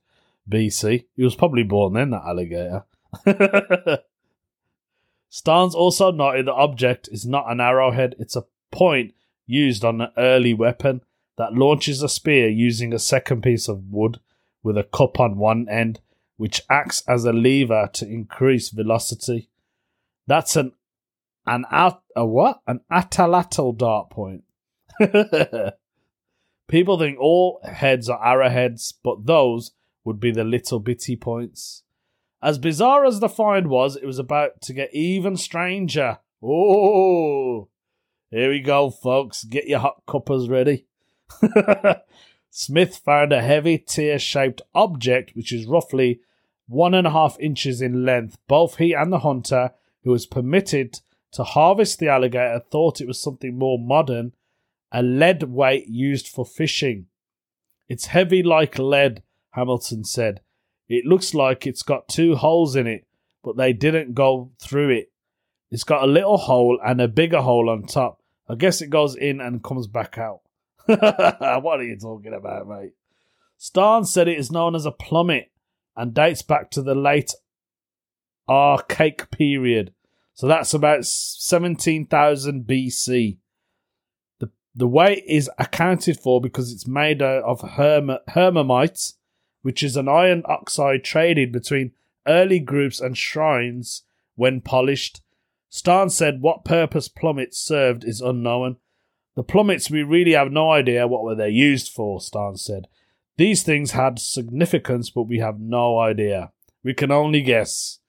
BC. 0.49 1.05
He 1.15 1.23
was 1.23 1.35
probably 1.35 1.63
born 1.63 1.93
then, 1.93 2.11
that 2.11 2.23
alligator. 2.25 2.85
Starnes 5.31 5.73
also 5.73 6.11
noted 6.11 6.45
the 6.45 6.53
object 6.53 7.07
is 7.11 7.25
not 7.25 7.49
an 7.49 7.61
arrowhead, 7.61 8.15
it's 8.19 8.35
a 8.35 8.45
point 8.71 9.13
used 9.45 9.83
on 9.85 10.01
an 10.01 10.11
early 10.17 10.53
weapon 10.53 11.01
that 11.37 11.53
launches 11.53 12.03
a 12.03 12.09
spear 12.09 12.49
using 12.49 12.93
a 12.93 12.99
second 12.99 13.41
piece 13.41 13.67
of 13.67 13.91
wood 13.91 14.19
with 14.63 14.77
a 14.77 14.83
cup 14.83 15.19
on 15.19 15.37
one 15.37 15.67
end, 15.69 15.99
which 16.37 16.61
acts 16.69 17.03
as 17.07 17.25
a 17.25 17.33
lever 17.33 17.89
to 17.93 18.05
increase 18.07 18.69
velocity. 18.69 19.49
That's 20.27 20.55
an 20.55 20.73
an 21.45 21.65
a 21.71 22.25
what? 22.25 22.61
An 22.67 22.81
atlatl 22.91 23.77
dart 23.77 24.09
point. 24.09 24.43
People 26.67 26.99
think 26.99 27.19
all 27.19 27.59
heads 27.63 28.07
are 28.09 28.23
arrowheads, 28.23 28.93
but 29.03 29.25
those 29.25 29.71
would 30.03 30.19
be 30.19 30.31
the 30.31 30.43
little 30.43 30.79
bitty 30.79 31.15
points. 31.15 31.83
As 32.41 32.57
bizarre 32.57 33.05
as 33.05 33.19
the 33.19 33.29
find 33.29 33.67
was, 33.67 33.95
it 33.95 34.05
was 34.05 34.19
about 34.19 34.61
to 34.61 34.73
get 34.73 34.93
even 34.93 35.37
stranger. 35.37 36.19
Oh, 36.43 37.67
here 38.31 38.49
we 38.49 38.61
go, 38.61 38.89
folks. 38.89 39.43
Get 39.43 39.67
your 39.67 39.79
hot 39.79 40.01
cuppers 40.07 40.49
ready. 40.49 40.85
Smith 42.49 42.97
found 42.97 43.31
a 43.31 43.41
heavy 43.41 43.77
tear 43.77 44.19
shaped 44.19 44.61
object 44.73 45.31
which 45.35 45.53
is 45.53 45.65
roughly 45.65 46.19
one 46.67 46.93
and 46.93 47.07
a 47.07 47.11
half 47.11 47.39
inches 47.39 47.81
in 47.81 48.05
length. 48.05 48.37
Both 48.47 48.77
he 48.77 48.93
and 48.93 49.11
the 49.11 49.19
hunter, 49.19 49.71
who 50.03 50.11
was 50.11 50.25
permitted 50.25 50.99
to 51.33 51.43
harvest 51.43 51.99
the 51.99 52.09
alligator, 52.09 52.59
thought 52.59 53.01
it 53.01 53.07
was 53.07 53.21
something 53.21 53.57
more 53.57 53.77
modern 53.79 54.33
a 54.91 55.01
lead 55.01 55.43
weight 55.43 55.87
used 55.87 56.27
for 56.27 56.45
fishing. 56.45 57.05
It's 57.87 58.07
heavy 58.07 58.43
like 58.43 58.77
lead, 58.77 59.23
Hamilton 59.51 60.03
said. 60.03 60.41
It 60.89 61.05
looks 61.05 61.33
like 61.33 61.65
it's 61.65 61.83
got 61.83 62.09
two 62.09 62.35
holes 62.35 62.75
in 62.75 62.87
it, 62.87 63.05
but 63.43 63.57
they 63.57 63.73
didn't 63.73 64.13
go 64.13 64.51
through 64.59 64.89
it. 64.89 65.11
It's 65.69 65.85
got 65.85 66.03
a 66.03 66.07
little 66.07 66.37
hole 66.37 66.79
and 66.83 66.99
a 66.99 67.07
bigger 67.07 67.41
hole 67.41 67.69
on 67.69 67.83
top. 67.83 68.21
I 68.49 68.55
guess 68.55 68.81
it 68.81 68.89
goes 68.89 69.15
in 69.15 69.39
and 69.39 69.63
comes 69.63 69.87
back 69.87 70.17
out. 70.17 70.41
what 70.85 71.79
are 71.79 71.83
you 71.83 71.97
talking 71.97 72.33
about, 72.33 72.67
mate? 72.67 72.91
Starnes 73.59 74.07
said 74.07 74.27
it 74.27 74.37
is 74.37 74.51
known 74.51 74.75
as 74.75 74.85
a 74.85 74.91
plummet 74.91 75.51
and 75.95 76.13
dates 76.13 76.41
back 76.41 76.71
to 76.71 76.81
the 76.81 76.95
late 76.95 77.33
Archaic 78.49 79.31
period. 79.31 79.93
So 80.33 80.47
that's 80.47 80.73
about 80.73 81.05
17,000 81.05 82.65
BC. 82.65 83.37
The, 84.39 84.49
the 84.75 84.87
weight 84.87 85.23
is 85.27 85.49
accounted 85.57 86.19
for 86.19 86.41
because 86.41 86.73
it's 86.73 86.87
made 86.87 87.21
of 87.21 87.61
herm- 87.61 88.17
hermamite, 88.29 89.13
which 89.61 89.83
is 89.83 89.95
an 89.95 90.07
iron 90.07 90.43
oxide 90.45 91.03
traded 91.03 91.51
between 91.51 91.91
early 92.27 92.59
groups 92.59 92.99
and 92.99 93.17
shrines 93.17 94.03
when 94.35 94.61
polished. 94.61 95.21
Starnes 95.71 96.11
said 96.11 96.41
what 96.41 96.65
purpose 96.65 97.07
plummets 97.07 97.57
served 97.57 98.03
is 98.03 98.21
unknown, 98.21 98.77
the 99.35 99.43
plummets, 99.43 99.89
we 99.89 100.03
really 100.03 100.33
have 100.33 100.51
no 100.51 100.71
idea 100.71 101.07
what 101.07 101.23
were 101.23 101.35
they 101.35 101.49
used 101.49 101.91
for, 101.91 102.19
Starnes 102.19 102.59
said. 102.59 102.87
These 103.37 103.63
things 103.63 103.91
had 103.91 104.19
significance, 104.19 105.09
but 105.09 105.23
we 105.23 105.39
have 105.39 105.59
no 105.59 105.99
idea. 105.99 106.51
We 106.83 106.93
can 106.93 107.11
only 107.11 107.41
guess. 107.41 107.99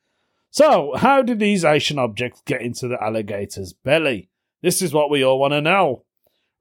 So, 0.51 0.95
how 0.97 1.23
did 1.23 1.39
these 1.39 1.65
Asian 1.65 1.99
objects 1.99 2.43
get 2.45 2.61
into 2.61 2.89
the 2.89 3.03
alligator's 3.03 3.73
belly? 3.73 4.31
This 4.63 4.83
is 4.83 4.93
what 4.93 5.11
we 5.11 5.25
all 5.25 5.39
want 5.39 5.53
to 5.53 5.61
know. 5.61 6.05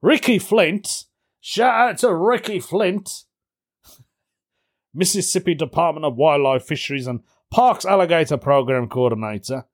Ricky 0.00 0.38
Flint, 0.38 1.04
shout 1.40 1.90
out 1.90 1.98
to 1.98 2.14
Ricky 2.14 2.60
Flint, 2.60 3.24
Mississippi 4.94 5.54
Department 5.54 6.04
of 6.04 6.16
Wildlife, 6.16 6.64
Fisheries 6.64 7.06
and 7.06 7.20
Parks 7.50 7.84
Alligator 7.84 8.36
Program 8.36 8.88
Coordinator, 8.88 9.66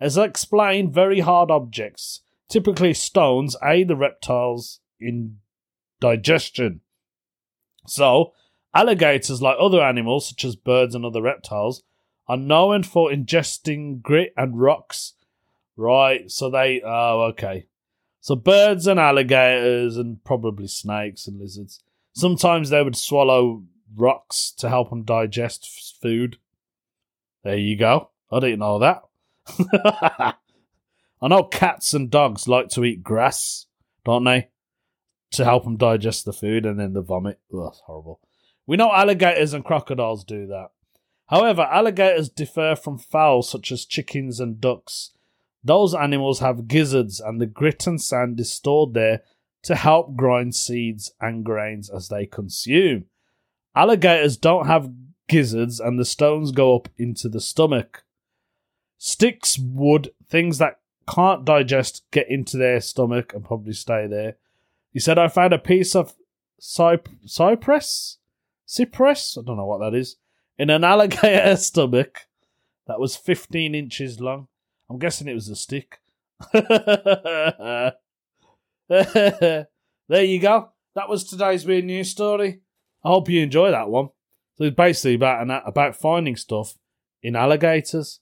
has 0.00 0.16
explained 0.16 0.92
very 0.92 1.20
hard 1.20 1.50
objects 1.50 2.20
Typically, 2.48 2.94
stones 2.94 3.56
aid 3.62 3.88
the 3.88 3.96
reptiles 3.96 4.80
in 5.00 5.38
digestion. 6.00 6.80
So, 7.86 8.34
alligators, 8.72 9.42
like 9.42 9.56
other 9.58 9.82
animals 9.82 10.28
such 10.28 10.44
as 10.44 10.54
birds 10.54 10.94
and 10.94 11.04
other 11.04 11.22
reptiles, 11.22 11.82
are 12.28 12.36
known 12.36 12.84
for 12.84 13.10
ingesting 13.10 14.00
grit 14.00 14.32
and 14.36 14.60
rocks. 14.60 15.14
Right, 15.76 16.30
so 16.30 16.50
they. 16.50 16.80
Oh, 16.84 17.22
okay. 17.32 17.66
So 18.20 18.34
birds 18.34 18.86
and 18.86 18.98
alligators 18.98 19.96
and 19.96 20.22
probably 20.24 20.66
snakes 20.68 21.28
and 21.28 21.38
lizards. 21.38 21.82
Sometimes 22.12 22.70
they 22.70 22.82
would 22.82 22.96
swallow 22.96 23.64
rocks 23.96 24.52
to 24.58 24.68
help 24.68 24.90
them 24.90 25.02
digest 25.02 25.96
food. 26.00 26.38
There 27.44 27.56
you 27.56 27.76
go. 27.76 28.10
I 28.30 28.40
didn't 28.40 28.58
know 28.60 28.78
that. 28.78 29.02
I 31.22 31.28
know 31.28 31.44
cats 31.44 31.94
and 31.94 32.10
dogs 32.10 32.48
like 32.48 32.68
to 32.70 32.84
eat 32.84 33.02
grass, 33.02 33.66
don't 34.04 34.24
they? 34.24 34.48
To 35.32 35.44
help 35.44 35.64
them 35.64 35.76
digest 35.76 36.24
the 36.24 36.32
food 36.32 36.66
and 36.66 36.78
then 36.78 36.92
the 36.92 37.02
vomit. 37.02 37.40
Ugh, 37.52 37.64
that's 37.64 37.80
horrible. 37.80 38.20
We 38.66 38.76
know 38.76 38.92
alligators 38.92 39.54
and 39.54 39.64
crocodiles 39.64 40.24
do 40.24 40.46
that. 40.48 40.70
However, 41.26 41.62
alligators 41.62 42.28
differ 42.28 42.76
from 42.76 42.98
fowls 42.98 43.48
such 43.48 43.72
as 43.72 43.84
chickens 43.84 44.40
and 44.40 44.60
ducks. 44.60 45.12
Those 45.64 45.94
animals 45.94 46.38
have 46.38 46.68
gizzards, 46.68 47.18
and 47.18 47.40
the 47.40 47.46
grit 47.46 47.86
and 47.86 48.00
sand 48.00 48.38
is 48.38 48.52
stored 48.52 48.94
there 48.94 49.22
to 49.62 49.74
help 49.74 50.14
grind 50.14 50.54
seeds 50.54 51.12
and 51.20 51.44
grains 51.44 51.90
as 51.90 52.08
they 52.08 52.26
consume. 52.26 53.06
Alligators 53.76 54.38
don't 54.38 54.66
have 54.66 54.90
gizzards, 55.28 55.78
and 55.78 55.98
the 55.98 56.04
stones 56.04 56.50
go 56.50 56.74
up 56.74 56.88
into 56.96 57.28
the 57.28 57.40
stomach. 57.40 58.04
Sticks, 58.96 59.58
wood, 59.58 60.10
things 60.28 60.58
that 60.58 60.80
can't 61.06 61.44
digest 61.44 62.02
get 62.10 62.28
into 62.30 62.56
their 62.56 62.80
stomach 62.80 63.34
and 63.34 63.44
probably 63.44 63.74
stay 63.74 64.06
there. 64.06 64.36
He 64.92 64.98
said, 64.98 65.18
I 65.18 65.28
found 65.28 65.52
a 65.52 65.58
piece 65.58 65.94
of 65.94 66.14
cyp- 66.60 67.14
cypress? 67.26 68.18
Cypress? 68.64 69.36
I 69.38 69.42
don't 69.42 69.58
know 69.58 69.66
what 69.66 69.80
that 69.80 69.94
is. 69.94 70.16
In 70.58 70.70
an 70.70 70.82
alligator 70.92 71.56
stomach 71.56 72.26
that 72.86 72.98
was 72.98 73.14
15 73.14 73.74
inches 73.74 74.20
long. 74.20 74.48
I'm 74.88 74.98
guessing 74.98 75.28
it 75.28 75.34
was 75.34 75.48
a 75.48 75.56
stick. 75.56 76.00
there 76.52 77.96
you 80.08 80.38
go. 80.40 80.70
That 80.94 81.08
was 81.08 81.24
today's 81.24 81.66
weird 81.66 81.84
news 81.84 82.10
story. 82.10 82.60
I 83.06 83.10
hope 83.10 83.28
you 83.28 83.42
enjoy 83.42 83.70
that 83.70 83.88
one. 83.88 84.08
So 84.56 84.64
it's 84.64 84.76
basically 84.76 85.14
about 85.14 85.42
an, 85.42 85.50
about 85.50 85.96
finding 85.96 86.36
stuff 86.36 86.76
in 87.22 87.36
alligators. 87.36 88.20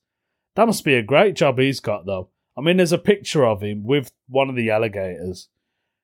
That 0.56 0.66
must 0.66 0.84
be 0.84 0.94
a 0.94 1.02
great 1.02 1.34
job 1.34 1.58
he's 1.58 1.80
got, 1.80 2.06
though. 2.06 2.28
I 2.56 2.60
mean, 2.60 2.76
there's 2.76 2.92
a 2.92 2.98
picture 2.98 3.44
of 3.44 3.62
him 3.62 3.84
with 3.84 4.12
one 4.28 4.48
of 4.48 4.56
the 4.56 4.70
alligators. 4.70 5.48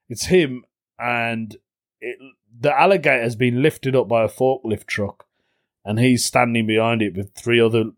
It's 0.09 0.27
him, 0.27 0.65
and 0.99 1.57
it, 2.01 2.17
the 2.59 2.73
alligator 2.73 3.23
has 3.23 3.37
been 3.37 3.63
lifted 3.63 3.95
up 3.95 4.09
by 4.09 4.25
a 4.25 4.29
forklift 4.29 4.87
truck, 4.87 5.27
and 5.85 6.01
he's 6.01 6.25
standing 6.25 6.67
behind 6.67 7.03
it 7.03 7.15
with 7.15 7.35
three 7.35 7.61
other 7.61 7.91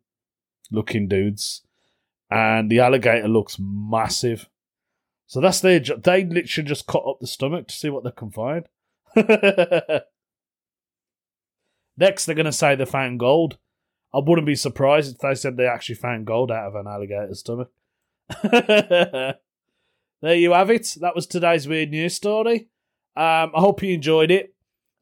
looking 0.71 1.09
dudes 1.09 1.63
and 2.33 2.71
the 2.71 2.81
alligator 2.81 3.29
looks 3.29 3.59
massive. 3.61 4.49
So 5.27 5.41
that's 5.41 5.61
their 5.61 5.81
job. 5.81 6.03
They 6.03 6.25
literally 6.25 6.67
just 6.67 6.87
cut 6.87 7.05
up 7.07 7.21
the 7.21 7.27
stomach 7.27 7.69
to 7.69 7.75
see 7.75 7.91
what 7.91 8.05
they 8.05 8.11
can 8.11 8.31
find. 8.31 8.67
Next, 12.03 12.27
they're 12.27 12.35
going 12.35 12.47
to 12.47 12.53
say 12.53 12.75
they 12.75 12.85
found 12.85 13.21
gold. 13.21 13.59
I 14.13 14.19
wouldn't 14.19 14.45
be 14.45 14.57
surprised 14.57 15.15
if 15.15 15.19
they 15.21 15.37
said 15.37 15.57
they 15.57 15.69
actually 15.69 15.95
found 15.95 16.27
gold 16.27 16.51
out 16.51 16.67
of 16.67 16.75
an 16.75 16.89
alligator's 16.89 17.39
stomach. 17.39 17.71
there 18.43 19.37
you 20.21 20.51
have 20.51 20.69
it. 20.71 20.97
That 21.01 21.15
was 21.15 21.29
today's 21.29 21.69
weird 21.69 21.91
news 21.91 22.17
story. 22.17 22.67
Um, 23.15 23.53
I 23.55 23.61
hope 23.61 23.85
you 23.85 23.95
enjoyed 23.95 24.33
it. 24.33 24.53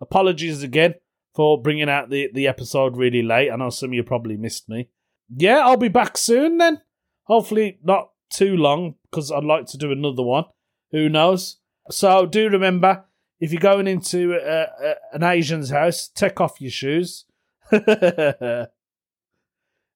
Apologies 0.02 0.62
again 0.62 0.92
for 1.34 1.62
bringing 1.62 1.88
out 1.88 2.10
the, 2.10 2.28
the 2.34 2.46
episode 2.46 2.98
really 2.98 3.22
late. 3.22 3.50
I 3.50 3.56
know 3.56 3.70
some 3.70 3.88
of 3.88 3.94
you 3.94 4.02
probably 4.02 4.36
missed 4.36 4.68
me. 4.68 4.90
Yeah, 5.34 5.60
I'll 5.60 5.78
be 5.78 5.88
back 5.88 6.18
soon 6.18 6.58
then. 6.58 6.82
Hopefully, 7.22 7.78
not 7.82 8.10
too 8.28 8.58
long 8.58 8.96
because 9.10 9.32
I'd 9.32 9.42
like 9.44 9.64
to 9.68 9.78
do 9.78 9.90
another 9.90 10.22
one. 10.22 10.44
Who 10.90 11.08
knows? 11.08 11.60
So, 11.90 12.26
do 12.26 12.50
remember 12.50 13.06
if 13.40 13.52
you're 13.52 13.60
going 13.60 13.88
into 13.88 14.34
an 15.12 15.22
Asian's 15.22 15.70
house, 15.70 16.08
take 16.08 16.40
off 16.40 16.60
your 16.60 16.70
shoes. 16.70 17.24
and 17.72 18.68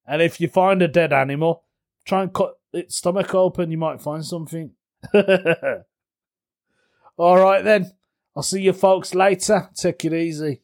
if 0.06 0.40
you 0.40 0.48
find 0.48 0.80
a 0.80 0.88
dead 0.88 1.12
animal, 1.12 1.64
try 2.06 2.22
and 2.22 2.32
cut 2.32 2.54
its 2.72 2.96
stomach 2.96 3.34
open. 3.34 3.70
You 3.70 3.78
might 3.78 4.00
find 4.00 4.24
something. 4.24 4.70
All 7.16 7.38
right, 7.38 7.62
then. 7.62 7.92
I'll 8.36 8.42
see 8.42 8.62
you 8.62 8.72
folks 8.72 9.14
later. 9.14 9.70
Take 9.76 10.04
it 10.04 10.12
easy. 10.12 10.60